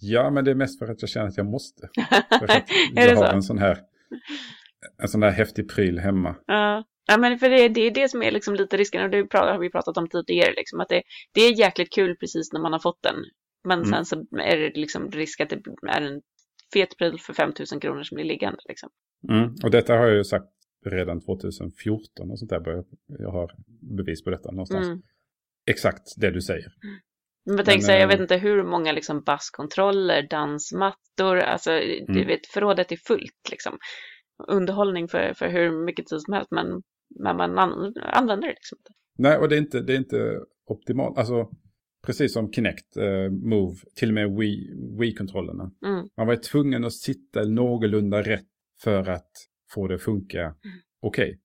[0.01, 1.89] Ja, men det är mest för att jag känner att jag måste.
[2.39, 3.79] För att jag har en sån här
[5.03, 6.37] en sån där häftig pryl hemma.
[6.47, 9.27] Ja, ja men för det, det är det som är liksom lite risken och det
[9.33, 11.03] har vi pratat om tidigare, liksom, att det,
[11.35, 13.17] det är jäkligt kul precis när man har fått den.
[13.65, 13.91] Men Mm.
[13.91, 16.21] sen så är det liksom risk att det är en
[16.73, 18.59] fet pryl för 5000 kronor som blir liggande.
[18.69, 18.89] Liksom.
[19.29, 19.55] Mm.
[19.65, 20.47] Och detta har jag ju sagt
[20.87, 22.85] redan 2014 och sånt där.
[23.19, 23.51] Jag har
[23.97, 24.87] bevis på detta någonstans.
[24.87, 25.03] Mm.
[25.71, 26.73] Exakt det du säger.
[27.51, 32.05] Men tänk så här, jag eh, vet inte hur många liksom basskontroller, dansmattor, alltså du
[32.09, 32.27] Mm.
[32.27, 33.79] vet förrådet är fullt liksom.
[34.49, 36.83] Underhållning för, för hur mycket tid som helst men,
[37.21, 38.93] men man an, använder det liksom inte.
[39.19, 41.19] Nej, och det är inte, det är inte optimalt.
[41.19, 41.51] Alltså,
[42.07, 45.71] precis som Kinect, eh, Move, till och med Wii- Wii-kontrollerna.
[45.87, 46.09] Mm.
[46.17, 48.47] Man var tvungen att sitta någorlunda rätt
[48.83, 49.31] för att
[49.71, 50.55] få det att funka
[51.03, 51.41] okej.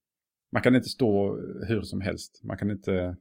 [0.52, 1.36] Man kan inte stå
[1.68, 2.42] hur som helst.
[2.44, 3.16] Man kan inte...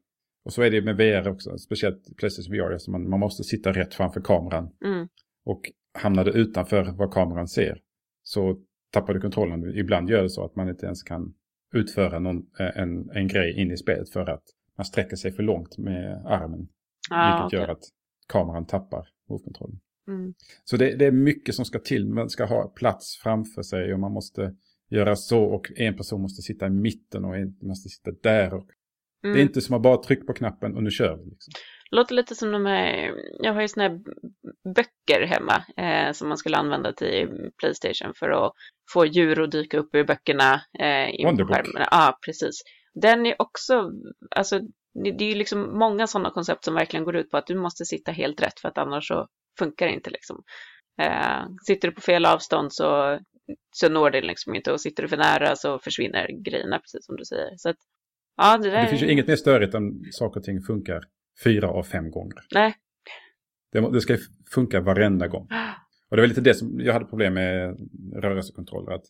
[0.45, 2.79] Och så är det med VR också, speciellt Playstation VR.
[2.79, 4.71] Så man, man måste sitta rätt framför kameran.
[4.85, 5.09] Mm.
[5.45, 5.61] Och
[5.99, 7.79] hamnar det utanför vad kameran ser
[8.23, 9.77] så tappar du kontrollen.
[9.77, 11.35] Ibland gör det så att man inte ens kan
[11.75, 14.45] utföra någon, eh, en, en grej in i spelet för att
[14.77, 16.69] man sträcker sig för långt med armen.
[17.11, 17.59] Ah, vilket okej.
[17.59, 17.85] gör att
[18.29, 19.81] kameran tappar move-kontrollen.
[20.09, 20.35] Mm.
[20.65, 22.07] Så det, det är mycket som ska till.
[22.07, 24.55] Man ska ha plats framför sig och man måste
[24.89, 28.55] göra så och en person måste sitta i mitten och en måste sitta där.
[28.55, 28.71] Och
[29.25, 29.35] Mm.
[29.35, 31.31] Det är inte som att bara trycka på knappen och nu kör vi.
[31.31, 31.53] Liksom.
[31.91, 34.01] Låter lite som de här, jag har ju såna här
[34.75, 38.53] böcker hemma eh, som man skulle använda till Playstation för att
[38.93, 41.67] få djur att dyka upp ur böckerna eh, Wonderbook.
[41.91, 42.63] Ja, precis.
[42.95, 43.91] Den är också,
[44.31, 44.59] alltså
[45.05, 47.55] det det är ju liksom många sådana koncept som verkligen går ut på att du
[47.55, 50.43] måste sitta helt rätt för att annars så funkar det inte liksom.
[51.03, 53.19] Eh, sitter du på fel avstånd så,
[53.71, 57.17] så når det liksom inte och sitter du för nära så försvinner grejerna precis som
[57.17, 57.57] du säger.
[57.57, 57.77] Så att,
[58.37, 61.05] ja, det där Det finns ju inget mer störigt än saker och ting funkar
[61.45, 62.39] fyra av fem gånger.
[62.55, 62.75] Nej.
[63.73, 64.17] Det, det ska
[64.51, 65.49] funka varenda gång.
[66.11, 67.77] Och det var lite det som jag hade problem med
[68.15, 68.93] rörelsekontroller.
[68.93, 69.05] Att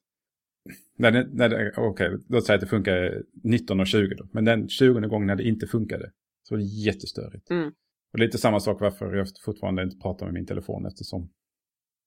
[0.99, 4.29] när det, när det, okej, låt säga att det funkar 19 och 20 då.
[4.33, 6.11] Men den 20 gången när det inte funkade
[6.43, 7.51] så var det jättestörigt.
[7.51, 7.73] Mm.
[8.13, 11.31] Och lite samma sak varför jag fortfarande inte pratar med min telefon eftersom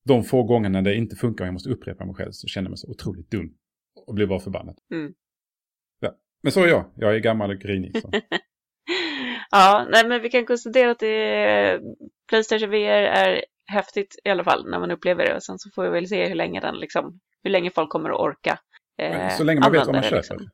[0.05, 2.71] de få gångerna det inte funkar och jag måste upprepa mig själv så känner jag
[2.71, 3.53] mig så otroligt dum.
[4.05, 4.77] Och blir bara förbannad.
[4.93, 5.13] Mm.
[5.99, 6.17] Ja.
[6.43, 6.91] Men så är jag.
[6.95, 7.95] Jag är gammal och grinig.
[9.55, 11.81] Ja, nej, men vi kan konstatera att det
[12.29, 15.35] Playstation VR är häftigt i alla fall när man upplever det.
[15.35, 18.09] Och sen så får vi väl se hur länge den liksom, hur länge folk kommer
[18.09, 18.59] att orka.
[18.97, 20.17] Eh, så länge man vet vad man köper.
[20.17, 20.49] liksom.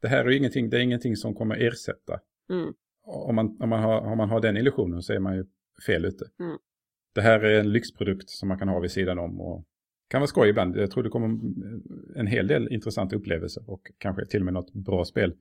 [0.00, 2.20] Det här är ingenting, det är ingenting som kommer ersätta.
[2.50, 2.74] Mm.
[3.04, 5.44] Om man, om, man har, om man har den illusionen så är man ju
[5.86, 6.24] fel ute.
[6.40, 6.58] Mm.
[7.14, 9.40] Det här är en lyxprodukt som man kan ha vid sidan om.
[9.40, 9.64] Och
[10.10, 10.76] kan vara skoj ibland.
[10.76, 11.28] Jag tror det kommer
[12.16, 15.34] en hel del intressanta upplevelser och kanske till och med något bra spel.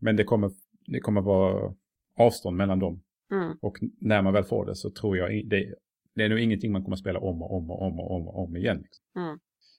[0.00, 0.50] Men det kommer,
[0.86, 1.74] det kommer vara
[2.18, 3.02] avstånd mellan dem.
[3.32, 3.58] Mm.
[3.60, 5.74] Och när man väl får det så tror jag det,
[6.14, 8.44] det är nog ingenting man kommer spela om och om och om och om och
[8.44, 8.76] om igen.
[8.82, 9.22] Liksom.
[9.22, 9.38] Mm.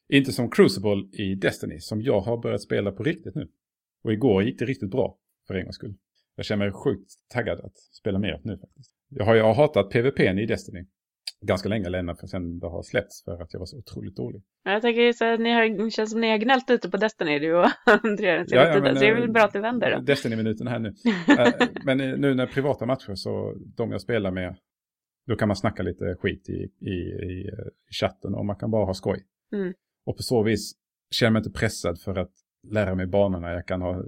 [0.10, 3.47] Inte som Crucible i Destiny som jag har börjat spela på riktigt nu.
[4.04, 5.95] Och igår gick det riktigt bra för en gångs skull.
[6.36, 8.91] Jag känner mig sjukt taggad att spela mer nu faktiskt.
[9.10, 10.86] Jag har ju hatat PVP i Destiny
[11.41, 14.15] ganska länge, eller ända för sen det har släppts för att jag var så otroligt
[14.15, 14.41] dålig.
[14.63, 17.56] Jag tänker så ni har, det känns som ni har gnällt lite på Destiny du
[17.56, 17.69] och
[18.04, 18.47] Andreas.
[18.52, 20.02] Ja, Ja, ja, men, så det är eh, väl bra att det vänder då.
[20.02, 20.93] Destiny-minuten här nu.
[21.39, 24.56] Eh, Men eh, nu när privata matcher så de jag spelar med,
[25.28, 28.86] då kan man snacka lite skit i, i, eh, i chatten och man kan bara
[28.86, 29.23] ha skoj.
[29.54, 29.73] Mm.
[30.06, 30.71] Och på så vis
[31.12, 32.32] känner jag mig inte pressad för att
[32.67, 33.52] lära mig banorna.
[33.52, 34.04] Jag kan, ha,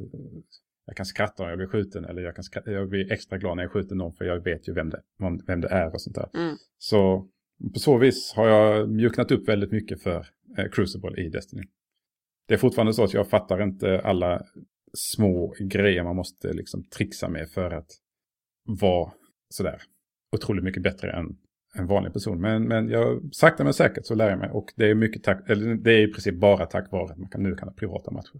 [0.91, 3.57] jag kan skratta om jag blir skjuten eller jag, kan skratta, jag blir extra glad
[3.57, 5.01] när jag skjuter någon för jag vet ju vem det,
[5.47, 6.29] vem det är och sånt där.
[6.33, 6.55] Mm.
[6.77, 7.27] Så
[7.73, 10.27] på så vis har jag mjuknat upp väldigt mycket för
[10.57, 11.63] eh, Crucible i Destiny.
[12.47, 14.45] Det är fortfarande så att jag fattar inte alla
[14.93, 17.91] små grejer man måste liksom trixa med för att
[18.65, 19.11] vara
[19.49, 19.81] sådär
[20.35, 21.37] otroligt mycket bättre än
[21.75, 22.41] en vanlig person.
[22.41, 25.49] Men, men jag, sakta men säkert så lär jag mig och det är mycket tack,
[25.49, 28.11] eller det är i princip bara tack vare att man kan, nu kan ha privata
[28.11, 28.39] matcher.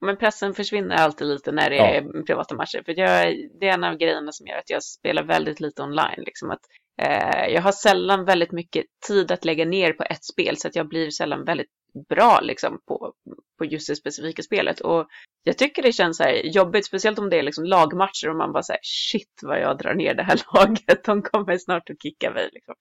[0.00, 1.86] Men pressen försvinner alltid lite när det ja.
[1.86, 2.82] är privata matcher.
[2.84, 6.22] För jag, det är en av grejerna som gör att jag spelar väldigt lite online.
[6.26, 6.60] Liksom att,
[7.02, 10.76] eh, jag har sällan väldigt mycket tid att lägga ner på ett spel så att
[10.76, 11.70] jag blir sällan väldigt
[12.08, 13.12] bra liksom, på,
[13.58, 14.80] på just det specifika spelet.
[14.80, 15.06] Och
[15.42, 18.52] jag tycker det känns så här jobbigt, speciellt om det är liksom lagmatcher och man
[18.52, 22.30] bara säger shit vad jag drar ner det här laget, de kommer snart att kicka
[22.30, 22.50] mig.
[22.52, 22.74] Liksom.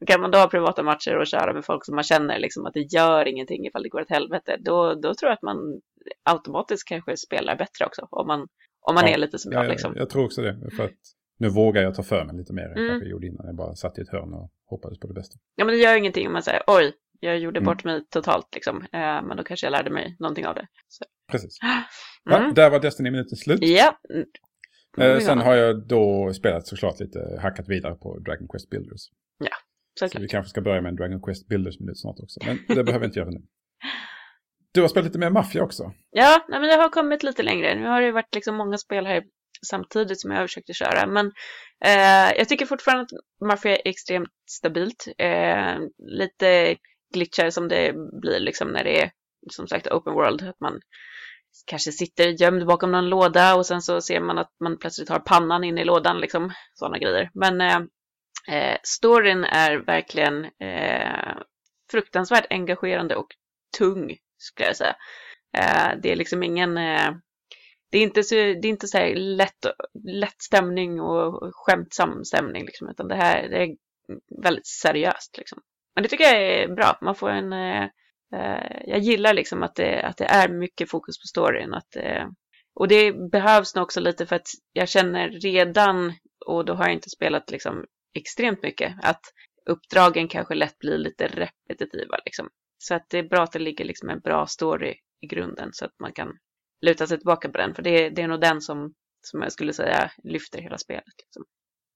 [0.00, 2.66] Och kan man då ha privata matcher och köra med folk som man känner liksom,
[2.66, 5.80] att det gör ingenting ifall det går åt helvete, då, då tror jag att man
[6.22, 8.40] automatiskt kanske spelar bättre också, om man,
[8.80, 9.68] om man ja, är lite som jag.
[9.68, 9.92] Liksom.
[9.94, 11.00] Jag, jag tror också det, för att
[11.38, 12.98] nu vågar jag ta för mig lite mer än mm.
[12.98, 13.46] jag gjorde innan.
[13.46, 15.38] Jag bara satt i ett hörn och hoppades på det bästa.
[15.54, 17.64] Ja, men det gör ingenting om man säger oj, jag gjorde mm.
[17.66, 18.82] bort mig totalt liksom.
[18.82, 20.66] Eh, men då kanske jag lärde mig någonting av det.
[20.88, 21.04] Så.
[21.30, 21.58] Precis.
[22.30, 22.42] Mm.
[22.42, 23.58] Ja, där var Destiny-minuten slut.
[23.62, 23.98] Ja.
[24.98, 29.00] Eh, sen har jag då spelat såklart lite hackat vidare på Dragon Quest Builders.
[29.38, 29.56] Ja,
[29.98, 30.12] såklart.
[30.12, 32.40] Så vi kanske ska börja med en Dragon Quest Builders-minut snart också.
[32.46, 33.40] Men det behöver vi inte göra nu.
[34.72, 35.92] Du har spelat lite mer Mafia också.
[36.10, 37.74] Ja, nej, men jag har kommit lite längre.
[37.74, 39.22] Nu har det varit liksom många spel här
[39.66, 41.06] samtidigt som jag har försökt att köra.
[41.06, 41.26] Men
[41.84, 45.08] eh, jag tycker fortfarande att Mafia är extremt stabilt.
[45.18, 46.76] Eh, lite
[47.14, 49.10] glitchar som det blir liksom när det är
[49.50, 50.42] som sagt open world.
[50.42, 50.80] Att man
[51.66, 55.18] kanske sitter gömd bakom någon låda och sen så ser man att man plötsligt har
[55.18, 57.30] pannan in i lådan, liksom sådana grejer.
[57.34, 57.80] Men eh,
[58.48, 61.36] eh, storyn är verkligen eh,
[61.90, 63.28] fruktansvärt engagerande och
[63.78, 64.96] tung, skulle jag säga.
[65.56, 67.12] Eh, det är liksom ingen, eh,
[67.90, 69.66] det är inte så, det är inte så här lätt,
[70.04, 73.76] lätt stämning och skämtsam stämning, liksom, utan det här det är
[74.42, 75.38] väldigt seriöst.
[75.38, 75.58] Liksom.
[75.96, 76.98] Men det tycker jag är bra.
[77.00, 77.52] Man får en...
[77.52, 77.82] Eh,
[78.34, 81.74] eh, jag gillar liksom att det, att det är mycket fokus på storyn.
[81.74, 82.26] Att, eh,
[82.74, 86.12] och det behövs nog också lite för att jag känner redan,
[86.46, 89.20] och då har jag inte spelat liksom extremt mycket, att
[89.70, 92.18] uppdragen kanske lätt blir lite repetitiva.
[92.24, 92.48] Liksom.
[92.78, 95.84] Så att det är bra att det ligger liksom en bra story i grunden så
[95.84, 96.32] att man kan
[96.86, 97.74] luta sig tillbaka på den.
[97.74, 101.04] För det, det är nog den som, som jag skulle säga lyfter hela spelet.
[101.18, 101.44] Liksom.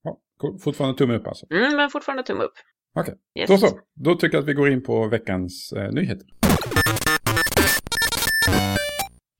[0.02, 0.18] Ja,
[0.64, 1.46] fortfarande tumme upp alltså?
[1.50, 2.54] Mm, men fortfarande tumme upp.
[2.94, 3.40] Okej, okay.
[3.40, 3.50] yes.
[3.50, 3.81] då så.
[3.94, 6.26] Då tycker jag att vi går in på veckans eh, nyheter.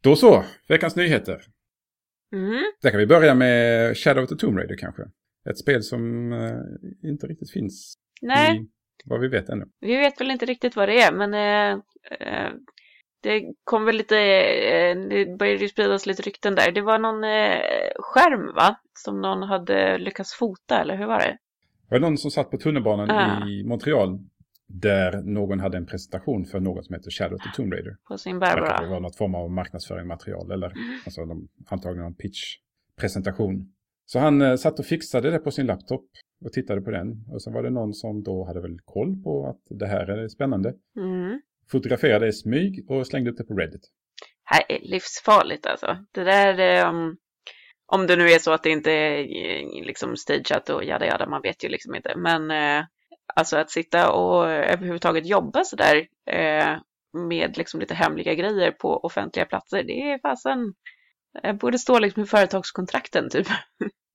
[0.02, 1.40] Då så, veckans nyheter.
[2.32, 2.62] Mm.
[2.82, 5.02] Där kan vi börja med Shadow of the Tomb Raider kanske.
[5.50, 8.56] Ett spel som eh, inte riktigt finns Nej.
[8.56, 8.68] i
[9.04, 9.64] vad vi vet ännu.
[9.80, 11.80] Vi vet väl inte riktigt vad det är, men eh,
[12.20, 12.52] eh
[13.22, 16.72] det kom väl lite, eh, det började ju spridas lite rykten där.
[16.72, 18.80] Det var någon eh, skärm va?
[18.98, 21.38] Som någon hade lyckats fota, eller hur var det?
[21.90, 23.48] Det var någon som satt på tunnelbanan ah.
[23.48, 24.18] i Montreal
[24.66, 27.96] där någon hade en presentation för något som heter Shadow the Tomb Raider.
[28.09, 28.81] På sin Barbara.
[28.81, 31.00] Det var något form av marknadsföringsmaterial eller mm.
[31.05, 33.72] alltså de, antagligen en pitch-presentation.
[34.07, 36.05] Så han eh, satt och fixade det på sin laptop
[36.44, 37.24] och tittade på den.
[37.29, 40.29] Och sen var det någon som då hade väl koll på att det här är
[40.29, 40.74] spännande.
[40.96, 41.40] Mm.
[41.70, 43.83] Fotograferade i smyg och slängde upp det på Reddit.
[43.83, 45.96] Det här är livsfarligt alltså.
[46.12, 47.16] Det där, um,
[47.92, 51.26] om det nu är så att det inte är eh, liksom stageat och jada jada,
[51.26, 52.16] man vet ju liksom inte.
[52.16, 52.85] Men eh,
[53.35, 56.79] alltså att sitta och överhuvudtaget jobba sådär eh,
[57.29, 60.74] med liksom lite hemliga grejer på offentliga platser, det är fasen,
[61.42, 63.46] det borde stå liksom i företagskontrakten typ.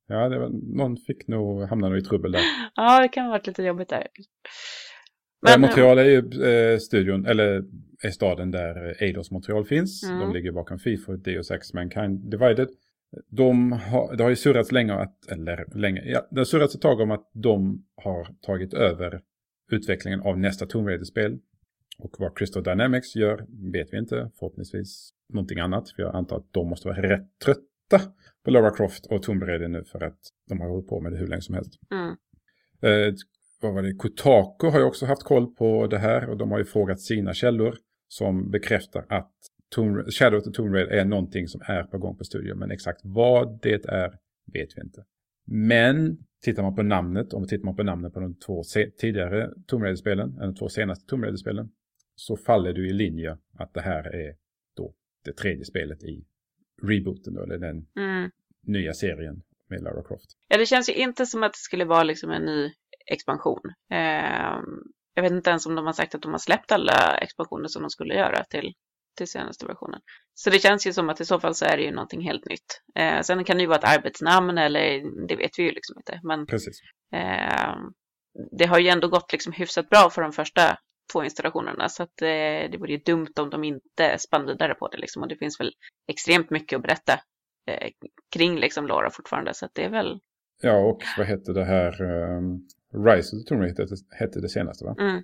[0.08, 2.42] Ja, det var, någon fick nog, hamna nog i trubbel där.
[2.76, 4.08] ja, det kan ha varit lite jobbigt där.
[5.42, 7.64] Men, eh, Montreal är ju eh, studion, eller
[8.04, 10.04] är staden där Eidos Montreal finns.
[10.04, 10.20] Mm.
[10.20, 12.70] De ligger bakom FIFA, Deus Ex Mankind Divided
[13.30, 16.82] de har, det har ju surrats länge, att, eller länge, ja, det har surrats ett
[16.82, 19.22] tag om att de har tagit över
[19.72, 21.39] utvecklingen av nästa Tomb Raider-spel.
[21.98, 25.89] Och vad Crystal Dynamics gör vet vi inte, förhoppningsvis någonting annat.
[25.89, 28.12] För jag antar att de måste vara rätt trötta
[28.46, 31.18] på Lara Croft och Tomb Raider nu för att de har hållit på med det
[31.18, 31.74] hur länge som helst.
[31.91, 32.15] Mm.
[32.82, 33.13] Eh,
[33.62, 33.94] vad var det?
[33.94, 37.34] Kotaku har ju också haft koll på det här och de har ju frågat sina
[37.34, 39.34] källor som bekräftar att
[39.69, 42.60] Tomb, Shadow of the Tomb Raider är någonting som är på gång på studion.
[42.60, 44.10] Men exakt vad det är
[44.54, 45.04] vet vi inte.
[45.47, 48.63] Men tittar man på namnet, om vi tittar man på namnet på de två
[48.99, 51.69] tidigare Tomb Raider-spelen, de två senaste Tomb Raider-spelen,
[52.15, 54.36] så faller du i linje att det här är
[54.75, 54.93] då
[55.25, 56.25] det tredje spelet i
[56.84, 58.32] rebooten då, eller den mm.
[58.63, 60.30] nya serien med Lara Croft.
[60.47, 62.71] Ja, det känns ju inte som att det skulle vara liksom en ny
[63.06, 63.62] expansion.
[63.91, 64.62] Eh,
[65.13, 67.82] jag vet inte ens om de har sagt att de har släppt alla expansioner som
[67.82, 68.73] de skulle göra till
[69.15, 69.99] till senaste versionen.
[70.34, 72.45] Så det känns ju som att i så fall så är det ju någonting helt
[72.45, 72.82] nytt.
[72.95, 76.19] Eh, sen kan det ju vara ett arbetsnamn eller det vet vi ju liksom inte.
[76.23, 76.47] Men.
[77.13, 77.75] Eh,
[78.51, 80.78] det har ju ändå gått liksom hyfsat bra för de första
[81.13, 84.88] två installationerna så att eh, det vore ju dumt om de inte spann vidare på
[84.88, 85.71] det liksom och det finns väl
[86.08, 87.13] extremt mycket att berätta
[87.67, 87.89] eh,
[88.36, 90.19] kring liksom Laura fortfarande så att det är väl...
[90.62, 92.67] Ja och vad hette det här, um,
[93.06, 94.95] Rise of the Tomb Raider hette, hette det senaste va?
[94.99, 95.23] Mm.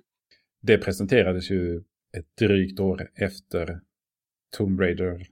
[0.62, 1.82] Det presenterades ju
[2.18, 3.80] ett drygt år efter
[4.56, 5.26] Tomb Raider.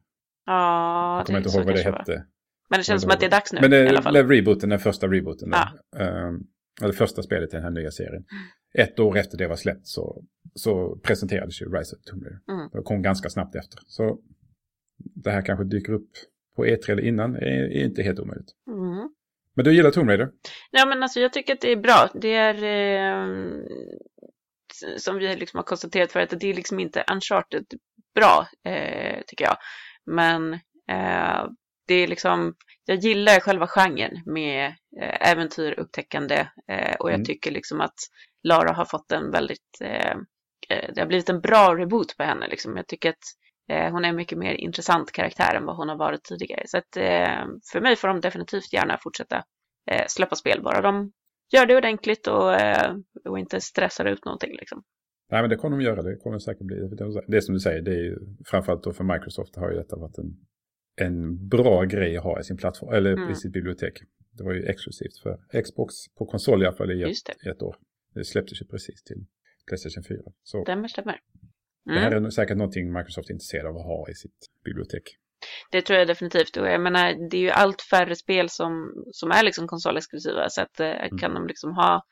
[0.46, 2.26] Ja, jag kommer inte ihåg vad det hette.
[2.70, 4.12] Men det känns som att det är dags nu Men det fall.
[4.12, 5.52] blev rebooten, den första rebooten.
[5.52, 6.28] Ja.
[6.28, 6.46] Um,
[6.80, 8.24] det första spelet i den här nya serien.
[8.74, 12.40] Ett år efter det var släppt så, så presenterades ju Rise of Tomb Raider.
[12.50, 12.68] Mm.
[12.72, 13.78] Det kom ganska snabbt efter.
[13.86, 14.18] Så
[14.98, 16.10] det här kanske dyker upp
[16.56, 18.50] på E3 eller innan är, är inte helt omöjligt.
[18.66, 19.10] Mm.
[19.54, 20.30] Men du gillar Tomb Raider?
[20.70, 22.08] Ja, men alltså jag tycker att det är bra.
[22.14, 23.28] Det är eh,
[24.96, 27.64] som vi liksom har konstaterat för att det är liksom inte Uncharted
[28.14, 29.56] bra, eh, tycker jag.
[30.06, 30.52] Men
[30.90, 31.44] eh,
[31.86, 32.54] det är liksom,
[32.84, 34.66] jag gillar själva genren med
[35.00, 37.24] eh, äventyr, upptäckande eh, och jag Mm.
[37.24, 37.94] tycker liksom att
[38.48, 40.16] Lara har fått en väldigt, eh,
[40.68, 42.76] det har blivit en bra reboot på henne liksom.
[42.76, 43.36] Jag tycker att
[43.92, 46.62] hon är en mycket mer intressant karaktär än vad hon har varit tidigare.
[46.66, 46.94] Så att
[47.72, 49.44] för mig får de definitivt gärna fortsätta
[50.08, 51.12] släppa spel bara de
[51.52, 54.82] gör det ordentligt och, eh, och inte stressar ut någonting liksom.
[55.30, 56.76] Nej men det kommer de göra, det kommer säkert bli.
[57.28, 60.18] Det, som du säger, det är ju framförallt då för Microsoft har ju detta varit
[60.18, 60.36] en,
[60.96, 63.30] en bra grej att ha i sin plattform, eller Mm.
[63.30, 63.92] i sitt bibliotek.
[64.32, 67.76] Det var ju exklusivt för Xbox på konsol i alla fall i ett, ett år.
[68.14, 69.26] Det släpptes ju precis till
[69.66, 70.18] Playstation 4.
[70.42, 71.20] Så Stämmer, stämmer.
[71.84, 72.24] det här Mm.
[72.24, 75.02] är säkert någonting Microsoft är intresserad av att ha i sitt bibliotek.
[75.70, 76.56] Det tror jag definitivt.
[76.56, 80.48] Och jag menar, det är ju allt färre spel som, som är liksom konsolexklusiva.
[80.48, 82.02] Så att eh, kan de liksom ha...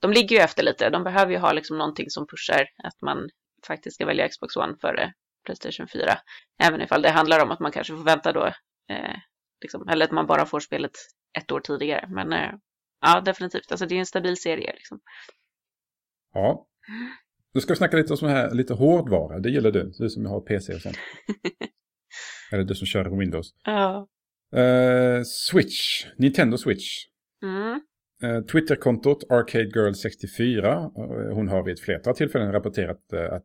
[0.00, 0.90] De ligger ju efter lite.
[0.90, 3.28] De behöver ju ha liksom någonting som pushar att man
[3.66, 5.12] faktiskt ska välja Xbox One före
[5.44, 6.18] Playstation 4.
[6.62, 8.46] Även ifall det handlar om att man kanske får vänta då.
[8.90, 9.16] Eh,
[9.62, 10.92] liksom, eller att man bara får spelet
[11.38, 12.06] ett år tidigare.
[12.08, 12.52] Men eh,
[13.00, 13.70] ja, definitivt.
[13.70, 15.00] Alltså det är en stabil serie liksom.
[16.34, 16.66] Ja.
[17.54, 19.38] Nu ska vi snacka lite om sån här, lite hårdvara.
[19.38, 20.96] Det gillar du, du som har PC och sånt.
[22.52, 23.54] Eller du som kör Windows.
[23.64, 24.08] Ja.
[24.60, 27.04] Eh, Switch, Nintendo Switch.
[27.42, 27.80] Mm.
[28.22, 33.44] Eh, Twitterkontot ArcadeGirl64, eh, hon har vid ett flertal tillfällen rapporterat att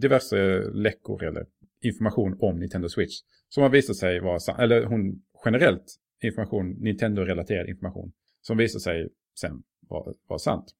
[0.00, 1.46] diverse läckor eller
[1.84, 3.14] information om Nintendo Switch
[3.48, 5.84] som har visat sig vara sant, eller hon generellt
[6.22, 9.08] information, Nintendo-relaterad information som visar sig
[9.40, 10.74] sen vara, vara sant.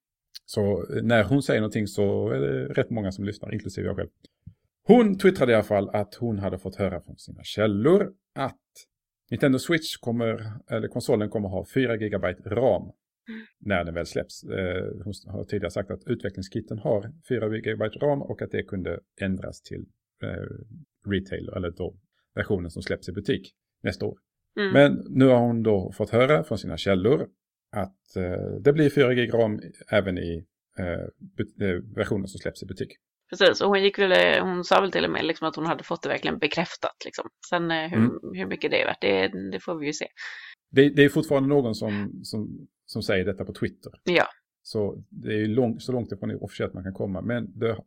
[0.45, 4.09] Så när hon säger någonting så är det rätt många som lyssnar, inklusive jag själv.
[4.89, 8.61] Hon twittrade i alla fall att hon hade fått höra från sina källor att
[9.31, 12.93] Nintendo Switch kommer, eller konsolen kommer ha 4 GB RAM
[13.61, 14.45] när den väl släpps.
[14.45, 19.01] Eh, hon har tidigare sagt att utvecklingskitten har 4 GB RAM och att det kunde
[19.21, 19.87] ändras till
[20.23, 21.97] eh, retail, eller då
[22.35, 24.19] versionen som släpps i butik nästa år.
[24.61, 24.73] Mm.
[24.73, 27.29] Men nu har hon då fått höra från sina källor
[27.77, 30.45] att eh, det blir 4 GB RAM även i
[31.97, 32.89] versionen som släpps i butik.
[33.31, 35.85] Precis, och hon, gick väl, hon sa väl till och med liksom att hon hade
[35.85, 36.97] fått det verkligen bekräftat.
[37.05, 37.29] Liksom.
[37.51, 38.19] Sen eh, hur, Mm.
[38.35, 40.07] hur mycket det är värt, det, det får vi ju se.
[40.71, 43.93] Det, det är fortfarande någon som, som, som säger detta på Twitter.
[44.05, 44.27] Ja,
[44.63, 47.21] Så det är ju lång, så långt ifrån officiellt man kan komma.
[47.23, 47.79] Men det,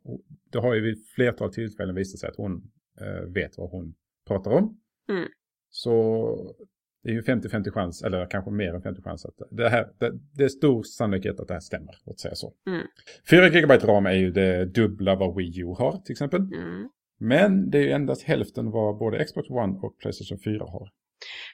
[0.51, 3.93] det har ju vid flertal tillfällen visat sig att hon eh, vet vad hon
[4.27, 4.80] pratar om.
[5.10, 5.30] Mm.
[5.69, 6.56] Så
[7.03, 10.11] det är ju 50-50 chans, eller kanske mer än 50 chans att det här, det,
[10.33, 12.53] det är stor sannolikhet att det här stämmer, låt säga så.
[12.67, 12.87] Mm.
[13.29, 16.41] 4 GB ram är ju det dubbla vad Wii U har till exempel.
[16.41, 16.89] mm.
[17.19, 20.89] Men det är ju endast hälften vad både Xbox One och Playstation 4 har.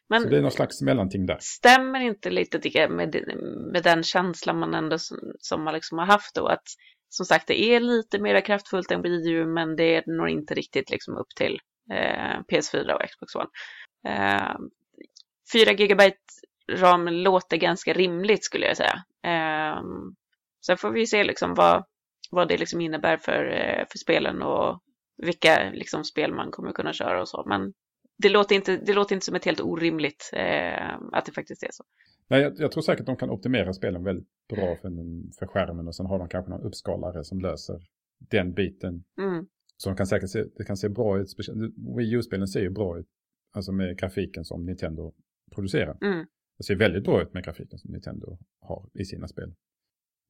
[0.10, 1.38] men Så det är någon slags mellanting där.
[1.42, 3.16] stämmer inte lite tycker jag, med,
[3.74, 6.64] med den känslan man ändå som, som man liksom har haft då att
[7.10, 10.90] som sagt det är lite mer kraftfullt än Wii U men det når inte riktigt
[10.90, 11.60] liksom upp till
[11.92, 13.50] eh, PS4 och Xbox One.
[14.08, 14.56] Eh,
[15.54, 16.12] 4 GB
[16.72, 19.04] ram låter ganska rimligt skulle jag säga.
[19.24, 19.82] Eh,
[20.66, 21.84] sen får vi se liksom vad,
[22.32, 24.80] vad det liksom innebär för, eh, för spelen och
[25.18, 27.44] vilka liksom spel man kommer kunna köra och så.
[27.48, 27.74] Men
[28.18, 31.70] det låter inte, det låter inte som ett helt orimligt eh, att det faktiskt är
[31.72, 31.84] så.
[32.28, 34.90] Nej, jag, jag tror säkert de kan optimera spelen väldigt bra för,
[35.40, 37.82] för skärmen och sen har de kanske någon uppskalare som löser
[38.20, 39.04] den biten.
[39.22, 41.28] Mm, Så de kan säkert se, det kan se bra ut.
[41.98, 43.08] Wii U-spelen ser ju bra ut.
[43.54, 45.14] Alltså med grafiken som Nintendo
[45.58, 45.98] producerar.
[46.02, 46.26] mm,
[46.58, 49.54] Det ser väldigt bra ut med grafiken som Nintendo har i sina spel.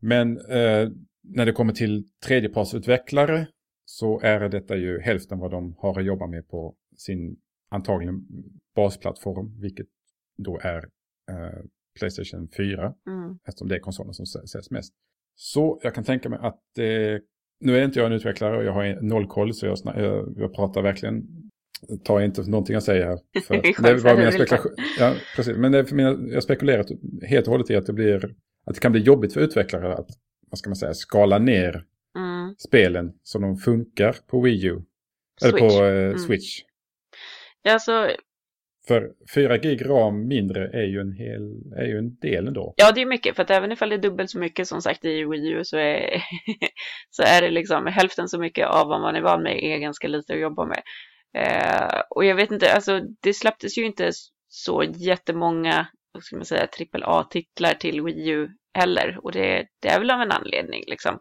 [0.01, 0.89] Men eh,
[1.23, 3.47] när det kommer till tredjepartsutvecklare
[3.85, 7.37] så är detta ju hälften vad de har att jobba med på sin
[7.69, 8.25] antagligen
[8.75, 9.87] basplattform, vilket
[10.37, 10.77] då är
[11.31, 11.59] eh,
[11.99, 14.93] Playstation 4, mm, eftersom det är konsolen som sä- säljs mest.
[15.35, 17.21] Så jag kan tänka mig att eh,
[17.59, 20.53] nu är inte jag en utvecklare och jag har noll koll så jag, jag, jag
[20.55, 21.23] pratar verkligen,
[22.03, 23.19] tar inte någonting jag säger här.
[23.47, 23.53] För,
[23.95, 25.57] Det bara mina spekulation, ja, precis.
[25.57, 26.85] Men det är för mina, jag spekulerar
[27.27, 28.25] helt och hållet i att det blir,
[28.65, 30.07] att det kan bli jobbigt för utvecklare att,
[30.51, 31.83] vad ska man säga, skala ner
[32.17, 34.81] mm, spelen som de funkar på Wii U.
[35.43, 35.77] Eller Switch.
[35.77, 36.17] på eh, Mm.
[36.17, 36.59] Switch.
[37.61, 38.09] Ja, alltså,
[38.87, 42.73] För 4 gig ram mindre är ju en, hel, är ju en del ändå.
[42.77, 43.35] ja, det är mycket.
[43.35, 45.77] För att även ifall det är dubbelt så mycket som sagt i Wii U så
[45.77, 46.21] är,
[47.09, 50.07] så är det liksom hälften så mycket av vad man är van med är ganska
[50.07, 50.81] lite att jobba med.
[51.37, 54.11] Eh, och jag vet inte, alltså det släpptes ju inte
[54.47, 59.19] så jättemånga, vad ska man säga, AAA-titlar till Wii U heller.
[59.23, 61.19] Och det, det är väl av en anledning liksom.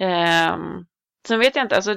[0.00, 0.56] Eh,
[1.28, 1.96] sen vet jag inte, alltså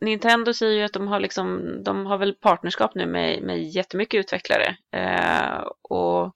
[0.00, 4.18] Nintendo säger ju att de har liksom, de har väl partnerskap nu med, med jättemycket
[4.18, 4.76] utvecklare.
[4.96, 6.32] Eh, och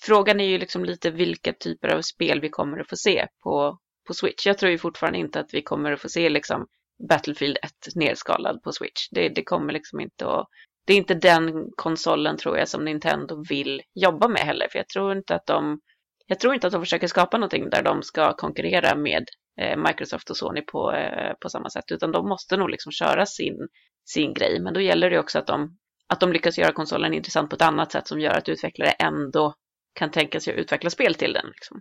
[0.00, 3.78] frågan är ju liksom lite vilka typer av spel vi kommer att få se på,
[4.06, 4.46] på Switch.
[4.46, 6.66] Jag tror ju fortfarande inte att vi kommer att få se liksom
[7.08, 9.08] Battlefield 1 nedskalad på Switch.
[9.10, 10.46] Det, det kommer liksom inte att...
[10.86, 14.68] Det är inte den konsolen tror jag som Nintendo vill jobba med heller.
[14.72, 15.80] För jag tror inte att de...
[16.26, 19.24] Jag tror inte att de försöker skapa någonting där de ska konkurrera med
[19.60, 21.84] eh, Microsoft och Sony på, eh, på samma sätt.
[21.92, 23.68] Utan de måste nog liksom köra sin,
[24.04, 24.60] sin grej.
[24.60, 25.78] Men då gäller det också att de,
[26.08, 29.54] att de lyckas göra konsolen intressant på ett annat sätt som gör att utvecklare ändå
[29.92, 31.46] kan tänka sig att utveckla spel till den.
[31.46, 31.80] Liksom.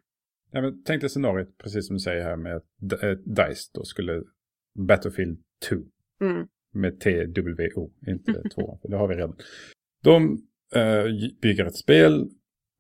[0.52, 3.72] Ja, men tänk dig scenariot, precis som du säger här med att eh, DICE.
[3.74, 4.24] Då skulle
[4.86, 5.38] Battlefield
[5.70, 5.76] 2
[6.22, 6.48] Mm.
[6.74, 9.36] med TWO, inte 2, för det har vi redan.
[10.04, 10.42] De
[10.76, 11.04] eh,
[11.42, 12.30] bygger ett spel,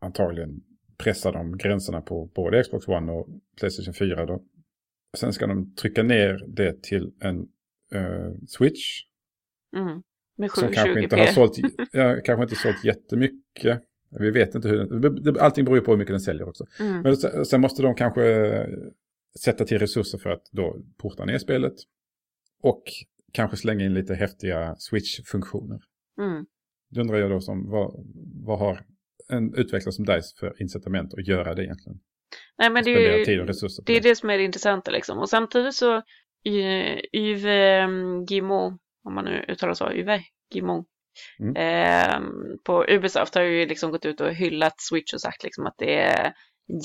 [0.01, 0.61] antagligen
[0.97, 3.27] pressar de gränserna på både Xbox One och
[3.59, 4.43] Playstation 4 då.
[5.17, 7.39] Sen ska de trycka ner det till en
[7.93, 9.01] eh, Switch
[9.77, 10.01] Mm.
[10.37, 11.03] Med som kanske 720p.
[11.03, 11.57] inte har sålt,
[11.91, 13.81] ja, kanske inte sålt jättemycket.
[14.19, 16.65] Vi vet inte hur, allting beror ju på hur mycket den säljer också.
[16.79, 17.01] Mm.
[17.01, 18.21] Men sen måste de kanske
[19.43, 21.73] sätta till resurser för att då porta ner spelet.
[22.61, 22.83] Och
[23.33, 25.79] kanske slänga in lite häftiga Switch-funktioner.
[26.21, 26.45] Mm.
[26.89, 28.05] Då undrar jag då som, vad,
[28.45, 28.85] vad har
[29.29, 31.99] en utvecklare som DICE för incitament att göra det egentligen?
[32.57, 34.91] Nej, men det är, ju, tid och resurser det är det som är det intressanta
[34.91, 35.17] liksom.
[35.17, 36.01] Och samtidigt så
[37.13, 37.45] Yves
[37.89, 38.73] um, Guillemot,
[39.03, 40.21] om man nu uttalar så, Yves
[40.53, 40.85] Guillemot,
[41.39, 41.55] Mm.
[41.55, 42.19] eh,
[42.63, 45.99] på Ubisoft har ju liksom gått ut och hyllat Switch och sagt liksom att det
[46.01, 46.33] är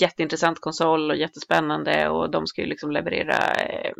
[0.00, 3.92] jätteintressant konsol och jättespännande och de ska ju liksom leverera eh,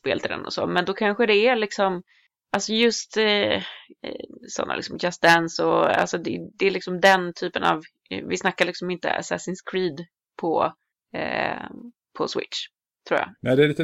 [0.00, 0.66] spel till den och så.
[0.66, 2.02] Men då kanske det är liksom
[2.56, 3.62] Alltså just eh, eh,
[4.48, 7.80] sådana liksom Just Dance och alltså det, det är liksom den typen av,
[8.10, 10.06] eh, vi snackar liksom inte Assassin's Creed
[10.40, 10.72] på,
[11.14, 11.66] eh,
[12.18, 12.58] på Switch,
[13.08, 13.28] tror jag.
[13.40, 13.82] Nej, det är lite,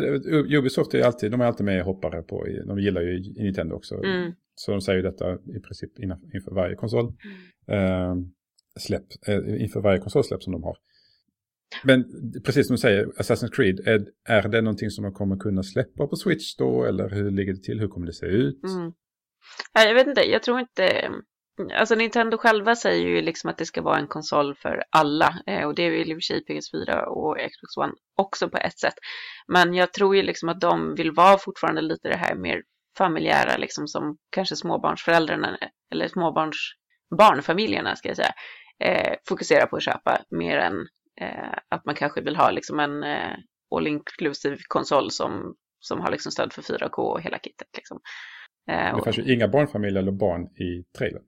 [0.57, 3.95] Ubisoft är alltid, de är alltid med hoppare på, de gillar ju Nintendo också.
[3.95, 4.33] Mm.
[4.55, 7.07] Så de säger ju detta i princip inför varje konsol.
[7.71, 8.15] Eh,
[8.81, 10.77] släpp, eh, inför varje konsolsläpp som de har.
[11.83, 12.05] Men
[12.45, 16.07] precis som du säger, Assassin's Creed, är, är det någonting som de kommer kunna släppa
[16.07, 16.85] på Switch då?
[16.85, 17.81] Eller hur ligger det till?
[17.81, 18.65] Hur kommer det se ut?
[18.65, 18.93] Mm.
[19.75, 21.11] Jag vet inte, jag tror inte...
[21.73, 25.39] Alltså Nintendo själva säger ju liksom att det ska vara en konsol för alla.
[25.47, 28.59] Eh, och det är ju i och för sig PS4 och Xbox One också på
[28.59, 28.95] ett sätt.
[29.49, 32.63] Men jag tror ju liksom att de vill vara fortfarande lite det här mer
[32.99, 35.59] familjära, liksom som kanske småbarnsföräldrarna,
[35.93, 36.57] eller småbarns
[37.19, 38.33] barnfamiljerna ska jag säga,
[38.85, 40.87] eh, fokuserar på att köpa mer än
[41.69, 43.33] att man kanske vill ha liksom en eh,
[43.77, 47.69] all inclusive konsol som, som har liksom stöd för 4K och hela kittet.
[47.77, 48.01] Liksom.
[48.71, 51.23] Eh, Det fanns ju inga barnfamiljer eller barn i trailern.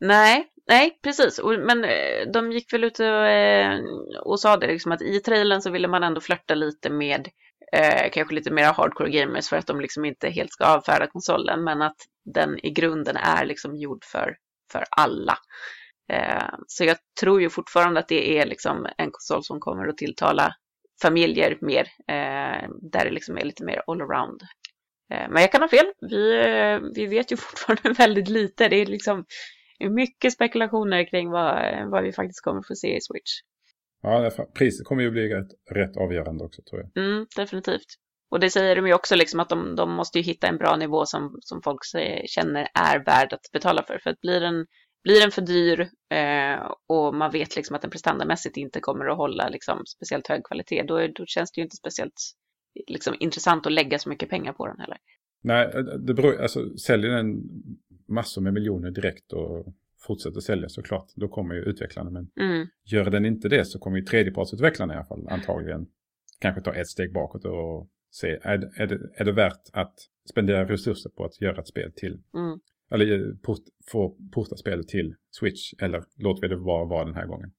[0.00, 1.40] Nej, nej precis.
[1.66, 3.80] Men eh, de gick väl ut och, eh,
[4.24, 7.28] och sa det liksom att i trailern så ville man ändå flörta lite med
[7.72, 11.64] eh, kanske lite mer hardcore gamers för att de liksom inte helt ska avfärda konsolen
[11.64, 11.96] men att
[12.34, 14.36] den i grunden är liksom gjord för,
[14.72, 15.38] för alla.
[16.10, 19.96] Eh, så jag tror ju fortfarande att det är liksom en konsol som kommer att
[19.96, 20.54] tilltala
[21.02, 24.42] familjer mer, eh, där det liksom är lite mer allround.
[25.12, 28.68] Eh, men jag kan ha fel, vi, vi vet ju fortfarande väldigt lite.
[28.68, 29.24] Det är liksom
[29.90, 31.56] mycket spekulationer kring vad,
[31.90, 33.32] vad vi faktiskt kommer få se i Switch.
[34.02, 37.04] Ja, priset kommer ju bli rätt, rätt avgörande också tror jag.
[37.04, 37.86] Mm, definitivt.
[38.30, 40.76] Och det säger de ju också liksom att de, de måste ju hitta en bra
[40.76, 41.80] nivå som, som folk
[42.26, 43.98] känner är värd att betala för.
[43.98, 44.66] För att blir den,
[45.04, 45.80] blir den för dyr
[46.10, 50.44] eh, och man vet liksom att den prestandamässigt inte kommer att hålla liksom, speciellt hög
[50.44, 52.14] kvalitet, då, då känns det ju inte speciellt
[52.86, 54.98] liksom, intressant att lägga så mycket pengar på den heller.
[55.42, 57.42] Nej, det beror, alltså säljer den
[58.08, 59.66] massor med miljoner direkt och
[60.06, 62.10] fortsätter sälja såklart, då kommer ju utvecklarna.
[62.10, 65.86] Men Mm, gör den inte det så kommer ju tredjepartsutvecklarna i alla fall antagligen
[66.40, 69.94] kanske ta ett steg bakåt och se, är, det- är, det, är det värt att
[70.30, 74.88] spendera resurser på att göra ett spel till, mm, eller eh, port, få porta spelet
[74.88, 77.52] till Switch, eller låter vi det vara, vara den här gången.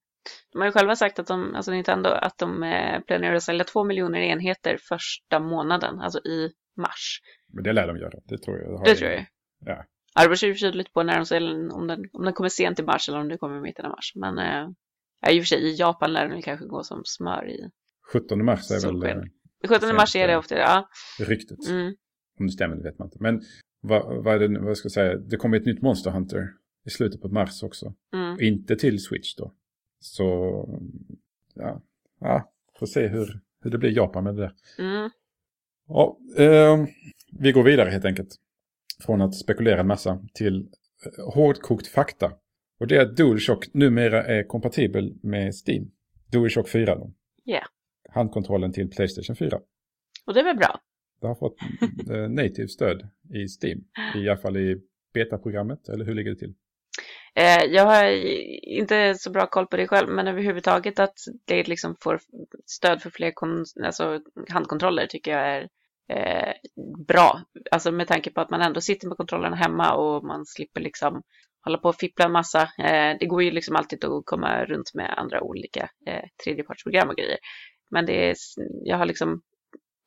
[0.52, 3.64] De har ju själva sagt att de, alltså Nintendo, att de eh, planerar att sälja
[3.64, 7.22] två miljoner enheter första månaden, alltså i mars.
[7.54, 8.78] Men det lär de göra, det tror jag.
[8.78, 9.26] har Det tror jag.
[9.66, 9.86] Ja.
[10.16, 12.84] Ja, det beror lite på när de säljer om den, om den kommer sent i
[12.84, 14.12] mars eller om den kommer i mitten av mars.
[14.16, 14.70] Men eh,
[15.36, 17.70] i och för sig i Japan lär den väl kanske gå som smör i.
[18.14, 19.18] 17 mars är väl, Solsken.
[19.64, 20.90] eh, 17 mars är det ofta, ja.
[21.20, 21.70] Ryktet.
[21.70, 21.94] Mm.
[22.40, 23.18] Om det stämmer, det vet man inte.
[23.20, 23.42] Men
[23.82, 26.54] vad, vad är det, vad ska jag säga, det kommer ett nytt Monster Hunter
[26.86, 27.94] i slutet på mars också.
[28.14, 28.38] Mm.
[28.40, 29.54] Inte till Switch då.
[30.00, 30.26] Så,
[31.54, 31.82] ja,
[32.20, 32.52] ja
[32.82, 34.54] får se hur, hur det blir i Japan med det där.
[34.80, 35.10] Mm.
[35.88, 36.86] Ja, eh,
[37.40, 38.36] vi går vidare helt enkelt.
[39.06, 40.68] Från att spekulera en massa till
[41.06, 42.32] eh, hårdkokt fakta.
[42.80, 45.92] Och det är att DualShock numera är kompatibel med Steam.
[46.32, 47.12] DualShock 4 då.
[47.44, 47.62] Ja.
[48.10, 49.60] Handkontrollen till Playstation 4.
[50.26, 50.80] Och det är väl bra.
[51.22, 51.58] Det har fått
[52.10, 53.84] eh, native stöd i Steam.
[54.16, 54.82] I alla fall i
[55.14, 56.54] betaprogrammet, eller hur ligger det till?
[57.36, 58.06] Eh, jag har
[58.64, 61.16] inte så bra koll på det själv, men överhuvudtaget att
[61.46, 62.20] det liksom får
[62.66, 63.34] stöd för fler
[63.86, 64.20] alltså
[64.50, 65.68] handkontroller tycker jag är
[66.10, 66.54] eh,
[67.08, 67.42] bra.
[67.72, 71.22] Alltså med tanke på att man ändå sitter med kontrollerna hemma och man slipper liksom
[71.66, 72.62] hålla på och fippla en massa.
[72.62, 77.16] Eh, det går ju liksom alltid att komma runt med andra olika eh, tredjepartsprogram och
[77.16, 77.38] grejer.
[77.92, 78.36] Men det är,
[78.84, 79.42] jag har liksom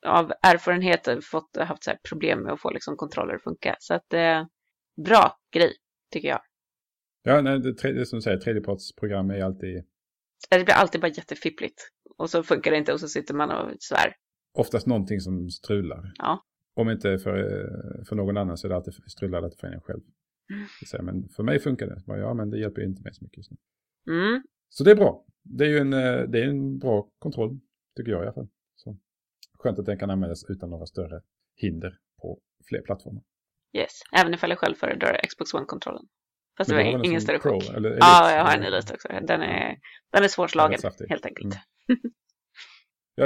[0.05, 3.75] av erfarenhet fått, haft så problem med att få liksom kontroller att funka.
[3.79, 4.45] Så att eh,
[5.05, 5.73] bra grej,
[6.11, 6.41] tycker jag.
[7.23, 9.83] Ja, nej, det, det, som du säger, tredjepartsprogram är alltid...
[10.49, 11.81] Det blir alltid bara jätteffippligt.
[12.17, 14.15] Och så funkar det inte och så sitter man och svär.
[14.53, 16.11] Oftast någonting som strular.
[16.15, 16.45] Ja.
[16.75, 17.33] Om inte för,
[18.07, 20.01] för någon annan så är det alltid strular det för en själv.
[20.93, 21.05] Mm.
[21.05, 22.03] Men för mig funkar det.
[22.07, 23.45] Ja, men det hjälper inte mig så mycket.
[23.45, 23.55] Så.
[24.07, 24.43] Mm.
[24.69, 25.25] så det är bra.
[25.43, 25.91] Det är ju en,
[26.31, 27.59] det är en bra kontroll,
[27.97, 28.47] tycker jag i alla fall.
[29.65, 31.21] Skönt att den kan användas utan några större
[31.55, 32.39] hinder på
[32.69, 33.23] fler plattformar.
[33.77, 36.05] Yes, även ifall jag själv föredrar Xbox One-kontrollen.
[36.57, 37.63] Fast det var ingen större chock.
[37.99, 39.07] Ja, jag har en Elite också.
[39.07, 39.77] Den är,
[40.11, 41.55] den är svårslagen, helt enkelt.
[41.89, 42.13] Mm.
[43.15, 43.25] ja,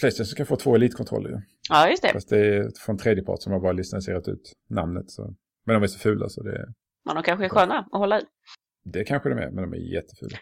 [0.00, 2.12] Playstation ska få två Elite-kontroller Ja, just det.
[2.12, 5.10] Fast det är från tredjepart som har bara licensierat ut namnet.
[5.10, 5.34] Så.
[5.64, 6.66] Men de är så fula så det är...
[7.04, 8.24] Men de kanske är sköna att hålla i.
[8.84, 10.38] Det kanske de är, men de är jättefula.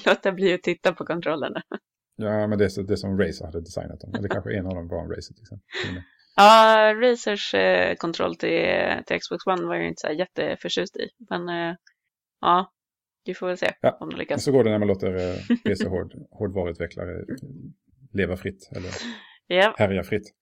[0.06, 1.62] Låta bli att titta på kontrollerna.
[2.16, 4.14] Ja, men det är, det är som Razer hade designat dem.
[4.14, 6.02] Eller kanske en av dem var en Razer till exempel.
[6.36, 8.66] Ja, Razers eh, kontroll till,
[9.06, 11.08] till Xbox One var jag inte så jätteförtjust i.
[11.30, 11.76] Men eh,
[12.40, 12.72] ja,
[13.24, 13.98] vi får väl se ja.
[14.00, 14.44] om de lyckas.
[14.44, 17.24] Så går det när man låter eh, PC-hård, hårdvaruutvecklare
[18.12, 18.70] leva fritt.
[18.76, 18.90] Eller
[19.48, 19.78] yep.
[19.78, 20.32] härja fritt.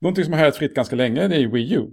[0.00, 1.86] Någonting som har härjat fritt ganska länge det är Wii U.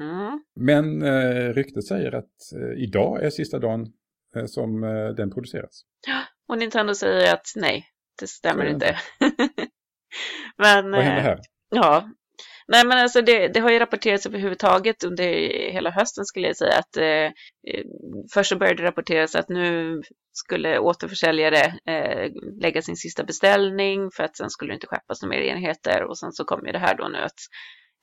[0.00, 0.44] Mm.
[0.60, 3.92] Men eh, ryktet säger att eh, idag är sista dagen
[4.36, 5.82] eh, som eh, den produceras.
[6.48, 7.86] Och Nintendo säger att nej,
[8.18, 8.98] det stämmer inte.
[10.58, 11.40] men, Vad händer här?
[11.70, 12.08] Ja,
[12.68, 15.24] Nej, men alltså det, det, har ju rapporterats överhuvudtaget under
[15.72, 17.30] hela hösten skulle jag säga att eh,
[18.34, 20.02] först så började det rapporteras att nu
[20.32, 25.36] skulle återförsäljare eh, lägga sin sista beställning för att sen skulle det inte skeppas några
[25.36, 27.40] mer enheter och sen så kom ju det här då nu att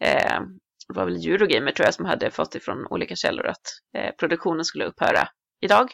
[0.03, 0.41] eh,
[0.87, 4.65] det var väl Eurogamer tror jag som hade fått ifrån olika källor att eh, produktionen
[4.65, 5.27] skulle upphöra
[5.61, 5.91] idag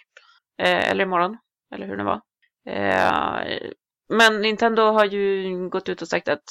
[0.61, 1.38] eh, eller imorgon
[1.76, 2.22] eller hur det var.
[2.70, 3.72] Eh,
[4.10, 6.43] men Nintendo har ju gått ut och sagt att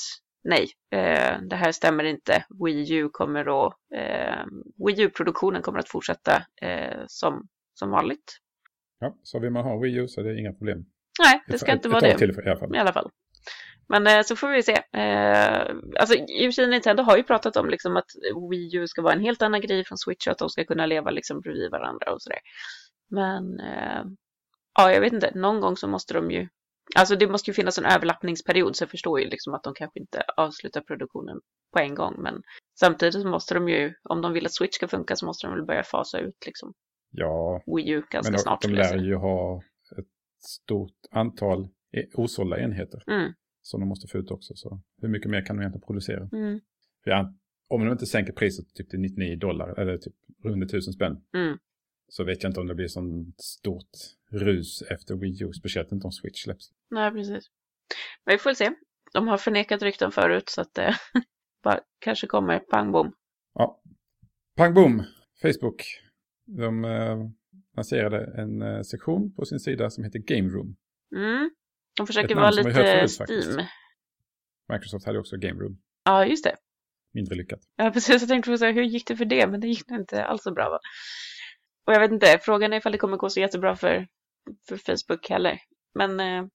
[0.45, 2.45] nej, eh, det här stämmer inte.
[2.65, 4.45] Wii U kommer att, eh,
[4.87, 8.39] Wii U-produktionen kommer att fortsätta eh, som, som vanligt.
[9.01, 10.85] Ja, så vill man ha Wii U så är det inga problem.
[11.25, 12.19] Nej, det ska ett, inte vara det.
[12.19, 12.75] Till i, alla fall.
[12.75, 13.11] I alla fall.
[13.89, 14.73] Men eh, så får vi se.
[14.93, 18.11] Eh, alltså i och för Nintendo har ju pratat om liksom att
[18.51, 20.87] Wii U ska vara en helt annan grej från Switch och att de ska kunna
[20.87, 22.39] leva liksom bredvid varandra och sådär.
[23.11, 24.05] Men eh,
[24.79, 26.49] ja, jag vet inte, någon gång så måste de ju
[26.97, 30.01] Alltså det måste ju finnas en överlappningsperiod så jag förstår ju liksom att de kanske
[30.01, 31.41] inte avslutar produktionen
[31.73, 32.23] på en gång.
[32.23, 32.43] Men
[32.81, 35.67] samtidigt måste de ju, om de vill att Switch ska funka så måste de väl
[35.67, 36.73] börja fasa ut liksom.
[37.11, 38.63] Ja, Wii U ganska men snart.
[38.63, 39.63] De lär ju ha
[39.99, 40.07] ett
[40.49, 43.03] stort antal e- osålda enheter.
[43.07, 43.33] Mm.
[43.63, 44.55] Som de måste få ut också.
[44.57, 46.29] Så hur mycket mer kan de egentligen producera?
[46.33, 46.61] Mm.
[47.05, 47.11] För
[47.69, 50.15] om de inte sänker priset typ till 99 dollar eller typ
[50.45, 51.17] runt 1000 spänn.
[51.35, 51.59] Mm.
[52.09, 53.91] Så vet jag inte om det blir sånt stort
[54.31, 55.53] rus efter Wii U.
[55.53, 56.71] Speciellt inte om Switch släpps.
[56.91, 57.45] Nej, precis.
[58.25, 58.71] Men vi får se.
[59.13, 60.97] De har förnekat rykten förut så att det
[61.63, 63.13] bara kanske kommer pang bom.
[63.55, 63.83] Ja.
[64.57, 65.05] Pang bom.
[65.43, 65.83] Facebook.
[66.47, 67.17] De eh,
[67.77, 70.77] lanserade en eh, sektion på sin sida som heter Game Room.
[71.17, 71.51] Mm.
[71.97, 73.27] De försöker vara lite förut, Steam.
[73.27, 73.59] Faktiskt.
[74.73, 75.79] Microsoft hade också Game Room.
[76.05, 76.57] Ja, just det.
[77.13, 77.61] Mindre lyckat.
[77.77, 78.21] Ja, precis.
[78.23, 79.47] Jag tänkte säga, hur gick det för det?
[79.47, 80.79] Men det gick inte alls så bra va?
[81.87, 84.07] Och jag vet inte, frågan är ifall det kommer gå så jättebra för,
[84.69, 85.59] för Facebook heller.
[85.95, 86.21] Men...
[86.21, 86.47] Eh...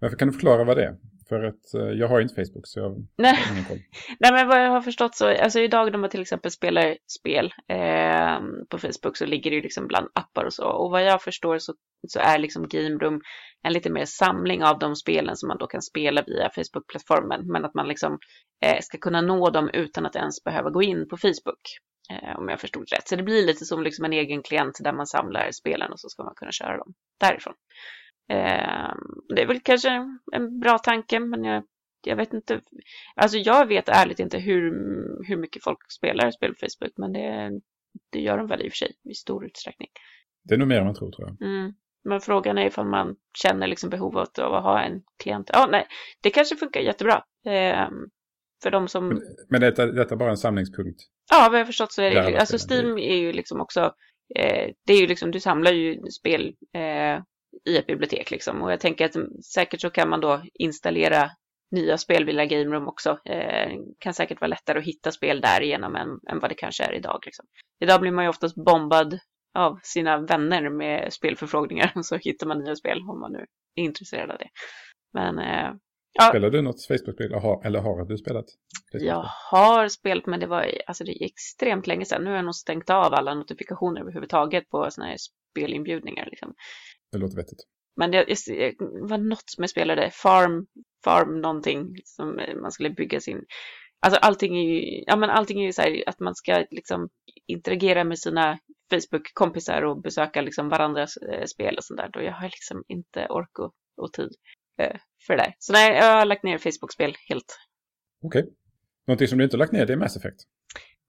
[0.00, 0.96] Varför kan du förklara vad det är?
[1.28, 3.34] För att eh, jag har inte Facebook så jag Nej.
[3.34, 3.78] har ingen koll.
[4.20, 7.54] Nej men vad jag har förstått så, alltså idag när man till exempel spelar spel
[7.68, 8.40] eh,
[8.70, 10.66] på Facebook så ligger det ju liksom bland appar och så.
[10.66, 11.74] Och vad jag förstår så,
[12.08, 13.20] så är liksom Game Room
[13.62, 17.52] en lite mer samling av de spelen som man då kan spela via Facebook-plattformen.
[17.52, 18.18] Men att man liksom
[18.64, 21.62] eh, ska kunna nå dem utan att ens behöva gå in på Facebook.
[22.10, 23.08] Eh, om jag förstod rätt.
[23.08, 26.08] Så det blir lite som liksom en egen klient där man samlar spelen och så
[26.08, 27.54] ska man kunna köra dem därifrån.
[28.28, 28.94] Eh,
[29.34, 29.88] det är väl kanske
[30.32, 31.64] en bra tanke, men jag
[32.06, 32.60] jag vet inte,
[33.14, 34.70] alltså jag vet ärligt inte hur,
[35.28, 37.60] hur mycket folk spelar spel på Facebook, men det,
[38.12, 39.88] det gör de väl i och för sig i stor utsträckning.
[40.42, 41.48] Det är nog mer än man tror, tror jag.
[41.48, 41.74] Mm.
[42.04, 45.50] Men frågan är ifall man känner liksom behovet av att ha en klient.
[45.52, 45.86] Ja, nej,
[46.20, 47.24] det kanske funkar jättebra.
[47.46, 47.88] Eh,
[48.64, 49.22] för de som...
[49.48, 51.00] Men, detta, detta är bara en samlingspunkt?
[51.30, 53.80] Ja, vad jag förstått så är det, alltså Steam är ju liksom också,
[54.36, 57.22] eh, det är ju liksom, du samlar ju spel eh,
[57.64, 58.62] i ett bibliotek liksom.
[58.62, 61.30] Och jag tänker att säkert så kan man då installera
[61.70, 63.18] nya spel via Game Room också.
[63.24, 66.92] Eh, kan säkert vara lättare att hitta spel därigenom än, än vad det kanske är
[66.92, 67.22] idag.
[67.24, 67.46] Liksom.
[67.80, 69.18] Idag blir man ju oftast bombad
[69.54, 74.30] av sina vänner med spelförfrågningar så hittar man nya spel om man nu är intresserad
[74.30, 74.48] av det.
[75.12, 75.74] Men eh,
[76.14, 76.28] ja.
[76.28, 77.32] Spelar du något Facebook-spel
[77.64, 78.44] eller har du spelat?
[78.92, 82.24] Jag har spelat men det var alltså det är extremt länge sedan.
[82.24, 85.18] Nu har jag nog stängt av alla notifikationer överhuvudtaget på sådana här
[85.52, 86.26] spelinbjudningar.
[86.30, 86.54] Liksom.
[87.12, 87.60] Det låter vettigt.
[87.96, 90.66] Men det, det var något som jag spelade, Farm,
[91.04, 93.44] Farm någonting som man skulle bygga sin
[94.04, 97.08] Alltså allting är ju, ja men allting är ju så här att man ska liksom
[97.46, 98.58] interagera med sina
[98.90, 102.08] Facebook-kompisar och besöka liksom varandras eh, spel och sånt där.
[102.08, 104.30] Då jag har liksom inte ork och, och tid
[105.26, 105.54] för det där.
[105.58, 107.58] Så nej, jag har lagt ner Facebook-spel helt.
[108.22, 108.42] Okej.
[108.42, 108.52] Okay.
[109.06, 110.40] Någonting som du inte har lagt ner det är Mass Effect.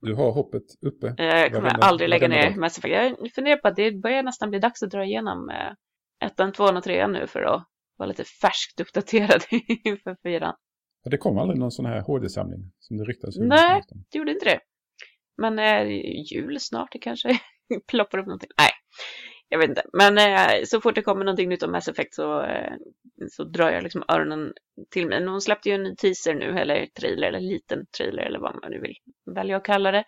[0.01, 1.07] Du har hoppet uppe.
[1.07, 2.57] Eh, jag kommer varenda, aldrig lägga ner dag.
[2.57, 3.18] Mass Effect.
[3.22, 6.78] Jag funderar på att det börjar nästan bli dags att dra igenom eh, ettan, tvåan
[6.78, 9.41] och trean nu för att vara lite färskt uppdaterad
[9.84, 10.55] inför fyran.
[11.03, 14.45] Ja, det kom aldrig någon sån här HD-samling som det ryktades Nej, det gjorde inte
[14.45, 14.59] det.
[15.38, 15.88] Men eh,
[16.34, 17.39] jul snart, det kanske
[17.88, 18.49] ploppar upp någonting.
[18.57, 18.72] Nej,
[19.50, 19.84] jag vet inte.
[19.93, 22.74] Men eh, så fort det kommer någonting nytt om Mass Effect så, eh,
[23.32, 24.54] så drar jag liksom öronen
[24.91, 25.26] till mig.
[25.26, 28.72] Hon släppte ju en ny teaser nu, eller trailer, eller liten trailer, eller vad man
[28.72, 28.96] nu vill
[29.36, 30.04] välja att kalla det,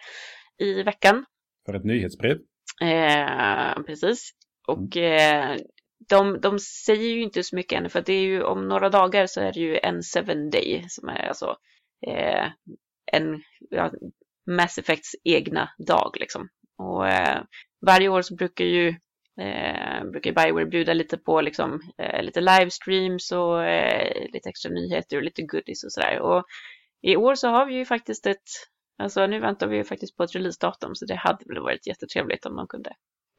[0.58, 1.26] i veckan.
[1.66, 2.38] För ett nyhetsbrev?
[2.82, 4.32] Eh, precis.
[4.68, 5.58] Och eh,
[6.10, 9.28] de, de säger ju inte så mycket ännu, för det är ju om några dagar
[9.28, 11.58] så är det ju en seven day som är alltså
[12.08, 12.46] eh,
[13.12, 13.92] en ja,
[14.52, 16.50] Mass Effects egna dag liksom.
[16.78, 17.44] Och eh,
[17.86, 18.96] varje år så brukar ju
[19.40, 25.18] eh, brukar Bioware bjuda lite på liksom eh, lite livestreams och eh, lite extra nyheter
[25.18, 26.20] och lite goodies och sådär.
[26.20, 26.46] Och
[27.02, 28.50] i år så har vi ju faktiskt ett,
[28.98, 32.46] alltså nu väntar vi ju faktiskt på ett releasedatum så det hade väl varit jättetrevligt
[32.46, 32.90] om man kunde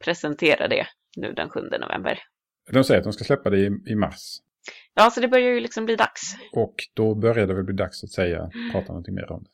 [0.03, 0.87] presentera det
[1.17, 2.19] nu den 7 november.
[2.71, 4.37] De säger att de ska släppa det i, i mars.
[4.93, 6.21] Ja, så det börjar ju liksom bli dags.
[6.53, 9.49] Och då börjar det väl bli dags att säga, prata någonting mer om det.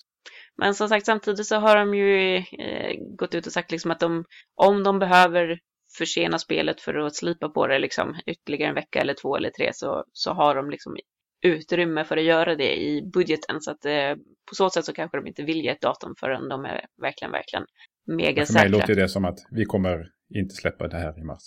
[0.58, 4.00] Men som sagt, samtidigt så har de ju eh, gått ut och sagt liksom att
[4.00, 4.26] de,
[4.56, 5.60] om de behöver
[5.98, 9.72] försena spelet för att slipa på det liksom ytterligare en vecka eller två eller tre
[9.74, 10.98] så, så har de liksom
[11.46, 13.62] utrymme för att göra det i budgeten.
[13.62, 14.16] Så att eh,
[14.50, 17.32] på så sätt så kanske de inte vill ge ett datum förrän de är verkligen,
[17.32, 17.66] verkligen
[18.08, 18.62] mega säkra.
[18.62, 21.44] För mig låter det som att vi kommer inte släppa det här i mars.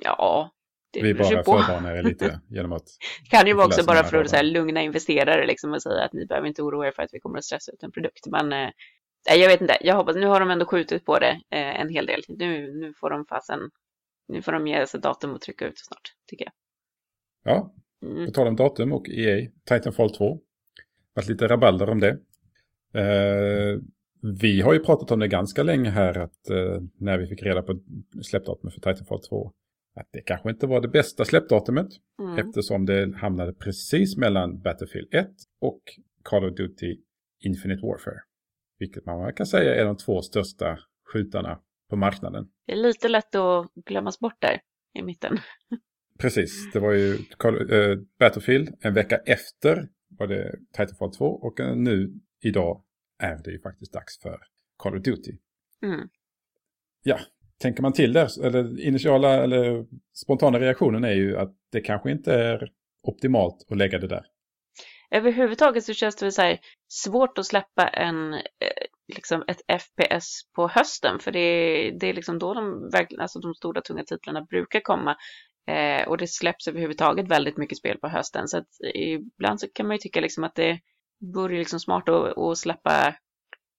[0.00, 0.50] Ja,
[1.02, 2.84] vi bara förvarnar er lite genom att...
[3.22, 6.04] Det kan ju vara också bara för att så här, lugna investerare liksom och säga
[6.04, 8.26] att ni behöver inte oroa er för att vi kommer att stressa ut en produkt.
[8.26, 8.70] Men eh,
[9.28, 12.06] jag vet inte, jag hoppas, nu har de ändå skjutit på det eh, en hel
[12.06, 12.22] del.
[12.28, 13.60] Nu, nu får de fasen,
[14.28, 16.52] nu får de ge ett datum och trycka ut snart, tycker jag.
[17.52, 18.26] Ja, mm.
[18.26, 20.40] på tal om datum och EA, Titanfall 2.
[21.14, 22.18] Varit lite rabalder om det.
[23.00, 23.78] Eh,
[24.40, 27.62] vi har ju pratat om det ganska länge här att eh, när vi fick reda
[27.62, 27.80] på
[28.22, 29.52] släppdatumet för Titanfall 2
[30.00, 31.88] att det kanske inte var det bästa släppdatumet
[32.22, 32.38] mm.
[32.38, 35.28] eftersom det hamnade precis mellan Battlefield 1
[35.60, 35.80] och
[36.22, 36.96] Call of Duty
[37.44, 38.20] Infinite Warfare.
[38.78, 40.78] Vilket man kan säga är de två största
[41.12, 41.60] skjutarna
[41.90, 42.48] på marknaden.
[42.66, 44.60] Det är lite lätt att glömmas bort där
[44.98, 45.38] i mitten.
[46.18, 52.20] Precis, det var ju äh, Battlefield en vecka efter var det Titanfall 2 och nu
[52.42, 52.82] idag
[53.18, 54.40] är det ju faktiskt dags för
[54.76, 55.32] Call of Duty.
[55.82, 56.08] Mm.
[57.02, 57.18] Ja,
[57.58, 62.34] tänker man till där, eller initiala eller spontana reaktionen är ju att det kanske inte
[62.34, 62.70] är
[63.02, 64.26] optimalt att lägga det där.
[65.10, 68.40] Överhuvudtaget så känns det väl så här svårt att släppa en, eh,
[69.14, 73.54] liksom ett FPS på hösten, för det är, det är liksom då de, alltså de
[73.54, 75.16] stora tunga titlarna brukar komma.
[75.68, 79.66] Eh, och det släpps överhuvudtaget väldigt mycket spel på hösten, så att eh, ibland så
[79.74, 80.80] kan man ju tycka liksom att det
[81.34, 83.14] vore liksom smart att, att släppa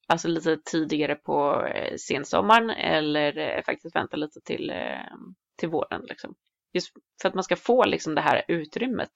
[0.07, 5.15] alltså lite tidigare på eh, sensommaren eller eh, faktiskt vänta lite till, eh,
[5.57, 6.01] till våren.
[6.09, 6.35] Liksom.
[6.73, 9.13] Just för att man ska få liksom det här utrymmet,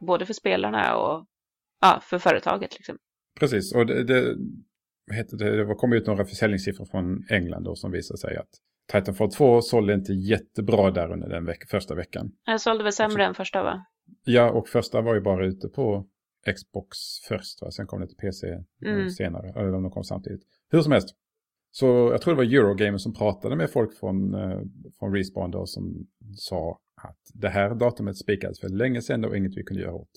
[0.00, 1.26] både för spelarna och
[1.80, 2.74] ja, för företaget.
[2.78, 2.98] Liksom.
[3.40, 4.36] Precis, och det, det,
[5.30, 8.50] det, det kom ut några försäljningssiffror från England då som visar sig att
[8.92, 12.32] Titanfall 2 sålde inte jättebra där under den veck första veckan.
[12.44, 13.86] Jag sålde väl sämre än första va?
[14.24, 16.06] Ja, och första var ju bara ute på
[16.56, 16.98] Xbox
[17.28, 17.70] först, va?
[17.70, 18.46] sen kom det till PC
[18.86, 19.10] mm.
[19.10, 20.42] senare, eller om de kom samtidigt.
[20.70, 21.08] Hur som helst,
[21.70, 24.60] så jag tror det var Eurogamer som pratade med folk från, eh,
[24.98, 29.56] från Respawn då som sa att det här datumet spikades för länge sedan och inget
[29.56, 30.10] vi kunde göra åt.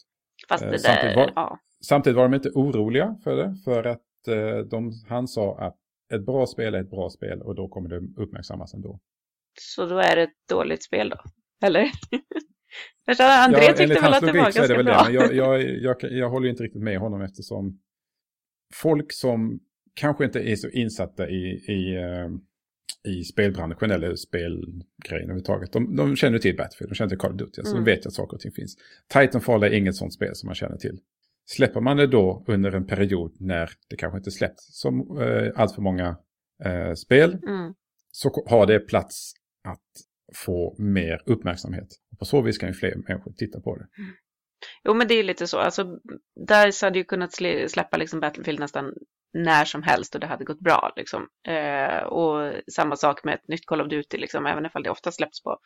[0.49, 1.59] Fast Eh, det samtidigt var- ja.
[1.85, 5.75] Samtidigt var de inte oroliga för det, för att eh, de, han sa att
[6.13, 8.99] ett bra spel är ett bra spel och då kommer det uppmärksammas ändå.
[9.59, 11.17] Så då är det ett dåligt spel då?
[11.67, 11.81] Eller?
[13.19, 15.03] André ja, tyckte väl att det var ganska det bra.
[15.03, 17.79] det, jag, jag, jag, jag håller inte riktigt med honom eftersom
[18.73, 19.59] folk som
[19.93, 22.29] kanske inte är så insatta i, i, eh,
[23.07, 27.37] i spelbranschen eller spelgrejen överhuvudtaget, de, de känner till Battlefield, de känner till Call of
[27.37, 27.85] Duty, så Mm.
[27.85, 28.75] de vet att saker och ting finns.
[29.13, 30.99] Titanfall är inget sånt spel som man känner till.
[31.45, 35.75] Släpper man det då under en period när det kanske inte släppts som eh, allt
[35.75, 36.17] för många
[36.65, 37.73] eh, spel, Mm.
[38.11, 39.33] så har det plats
[39.67, 39.87] att
[40.35, 41.87] få mer uppmärksamhet.
[42.19, 43.85] På så vis kan ju fler människor titta på det.
[44.83, 45.57] Jo, men det är lite så.
[45.57, 45.99] Alltså,
[46.47, 47.33] DICE hade ju kunnat
[47.67, 48.93] släppa liksom Battlefield nästan
[49.33, 50.93] när som helst och det hade gått bra.
[50.95, 51.27] Liksom.
[51.47, 55.11] Eh, och samma sak med ett nytt Call of Duty, liksom, även ifall det ofta
[55.11, 55.57] släpps på,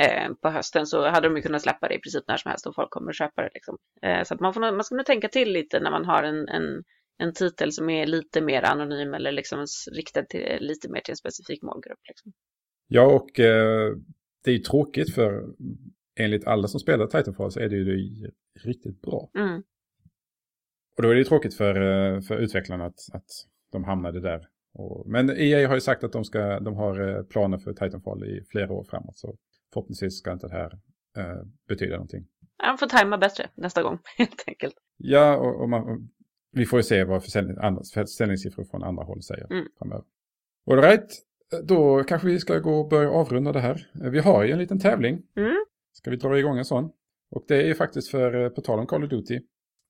[0.00, 2.66] eh, på hösten så hade de ju kunnat släppa det i princip när som helst
[2.66, 3.50] och folk kommer att köpa det.
[3.54, 3.76] Liksom.
[4.02, 6.82] Eh, så man, får, man ska nog tänka till lite när man har en, en,
[7.18, 11.16] en titel som är lite mer anonym eller liksom riktad till, lite mer till en
[11.16, 12.00] specifik målgrupp.
[12.08, 12.32] Liksom.
[12.88, 13.96] Ja, och eh,
[14.44, 15.44] det är ju tråkigt för
[16.20, 18.30] enligt alla som spelar Titanfall så är det ju
[18.64, 19.30] riktigt bra.
[19.38, 19.62] Mm.
[20.96, 23.26] Och då är det ju tråkigt för, eh, för utvecklarna att, att
[23.72, 24.48] de hamnade där.
[24.74, 28.24] Och, men EA har ju sagt att de, ska, de har eh, planer för Titanfall
[28.24, 29.16] i flera år framåt.
[29.18, 29.36] Så
[29.72, 30.78] förhoppningsvis ska inte det här
[31.16, 32.26] eh, betyda någonting.
[32.66, 34.74] Man får tajma bättre nästa gång, helt enkelt.
[34.96, 36.08] Ja, och, och man,
[36.52, 39.66] vi får ju se vad försäljning, andra, försäljningssiffror från andra håll säger Mm.
[39.78, 40.04] framöver.
[40.70, 41.08] All right,
[41.64, 43.90] då kanske vi ska gå och börja avrunda det här.
[43.92, 45.22] Vi har ju en liten tävling.
[45.36, 45.64] Mm.
[45.92, 46.90] Ska vi dra igång en sån?
[47.30, 49.40] Och det är ju faktiskt för, eh, på tal om Call of Duty,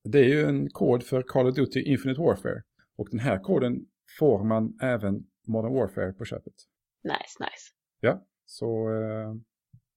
[0.05, 2.61] det är ju en kod för Call of Duty Infinite Warfare.
[2.97, 3.85] Och den här koden
[4.19, 6.53] får man även Modern Warfare på köpet.
[7.03, 7.71] Nice, nice.
[7.99, 9.33] Ja, så eh,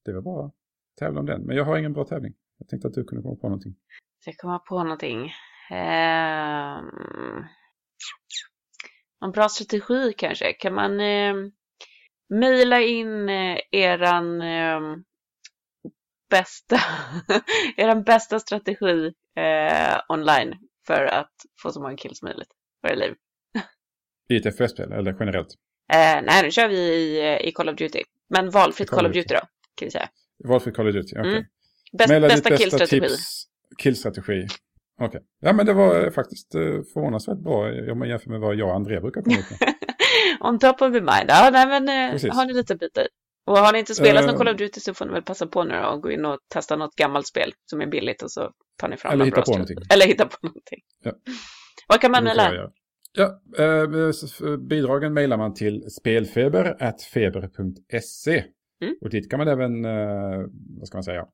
[0.05, 0.51] det var bara
[0.99, 1.43] tävla om den.
[1.43, 2.35] Men jag har ingen bra tävling.
[2.59, 3.75] Jag tänkte att du kunde komma på någonting.
[4.25, 5.33] Jag komma på någonting?
[5.71, 7.45] Ehm...
[9.21, 10.53] Någon bra strategi kanske?
[10.53, 11.35] Kan man eh,
[12.29, 14.81] mejla in eh, eran eh,
[16.31, 16.81] bästa,
[17.77, 20.55] eran bästa strategi eh, online
[20.87, 22.49] för att få så många kills som möjligt
[22.87, 23.15] för liv?
[24.29, 25.49] I ett FPS-spel eller generellt?
[25.93, 28.03] Eh, nej, nu kör vi i, i Call of Duty.
[28.29, 29.41] Men valfritt Call of Duty då,
[29.75, 30.09] kan vi säga.
[30.45, 31.33] Valfri Call of Duty, okej.
[31.33, 31.45] Mm.
[31.93, 33.01] Bäst, bästa killstrategi.
[33.01, 33.45] tips,
[33.79, 34.47] killstrategi.
[35.01, 35.21] Okej.
[35.41, 38.55] Ja, men det var eh, faktiskt eh, förvånansvärt bra eh, om man jämför med vad
[38.55, 39.75] jag och André brukar komma ut med.
[40.41, 41.25] On top of the mind.
[41.29, 42.35] Ja, nej, men Precis.
[42.35, 43.09] har ni lite att byta i.
[43.49, 44.27] Och har ni inte spelat Eh.
[44.29, 46.39] någon Call of Duty så får ni väl passa på nu och gå in och
[46.49, 49.45] testa något gammalt spel som är billigt och så tar ni fram Eller hitta bra
[49.45, 49.77] på någonting.
[49.95, 50.81] Eller hitta på någonting.
[51.03, 51.13] Ja.
[51.89, 52.71] Vad kan man mejla?
[53.13, 53.83] Ja, eh,
[54.25, 58.45] f- bidragen mejlar man till spelfeber.feber.se.
[58.83, 58.95] Mm.
[59.01, 60.39] Och dit kan man även, eh,
[60.79, 61.27] vad ska man säga,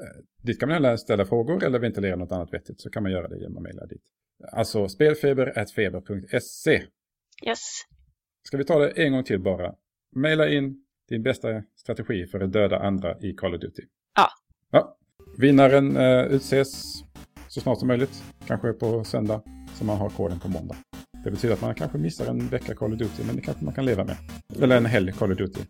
[0.00, 0.06] Eh,
[0.42, 3.28] dit kan man även ställa frågor eller ventilera något annat vettigt så kan man göra
[3.28, 4.02] det genom att mejla dit.
[4.52, 6.82] Alltså spelfeber.feber.se.
[7.46, 7.60] Yes.
[8.42, 9.74] Ska vi ta det en gång till bara?
[10.16, 13.82] Maila in din bästa strategi för att döda andra i Call of Duty.
[14.16, 14.28] Ja.
[14.70, 14.96] ja.
[15.38, 16.94] Vinnaren eh, utses
[17.48, 18.22] så snart som möjligt.
[18.46, 19.42] Kanske på söndag.
[19.74, 20.76] Så man har koden på måndag.
[21.24, 23.22] Det betyder att man kanske missar en vecka Call of Duty.
[23.26, 24.16] Men det kanske man kan leva med.
[24.62, 25.60] Eller en helg Call of Duty.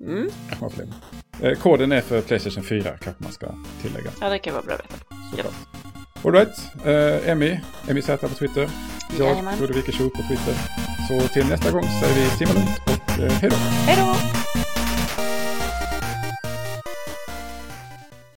[0.00, 0.28] Mm.
[0.60, 0.94] Man får leva.
[1.42, 4.10] Eh, koden är för Playstation 4 kanske man ska tillägga.
[4.20, 4.94] Ja, det kan vara bra att veta.
[5.30, 5.54] Såklart.
[6.24, 8.70] Alright, uh, Emmy, Emmy Z på Twitter.
[9.18, 9.58] Jag, Jajamän.
[9.60, 10.54] Ludvig Wikeshow på Twitter.
[11.08, 13.56] Så till nästa gång säger vi simma lugnt och uh, hej då.
[13.56, 14.45] Hej då!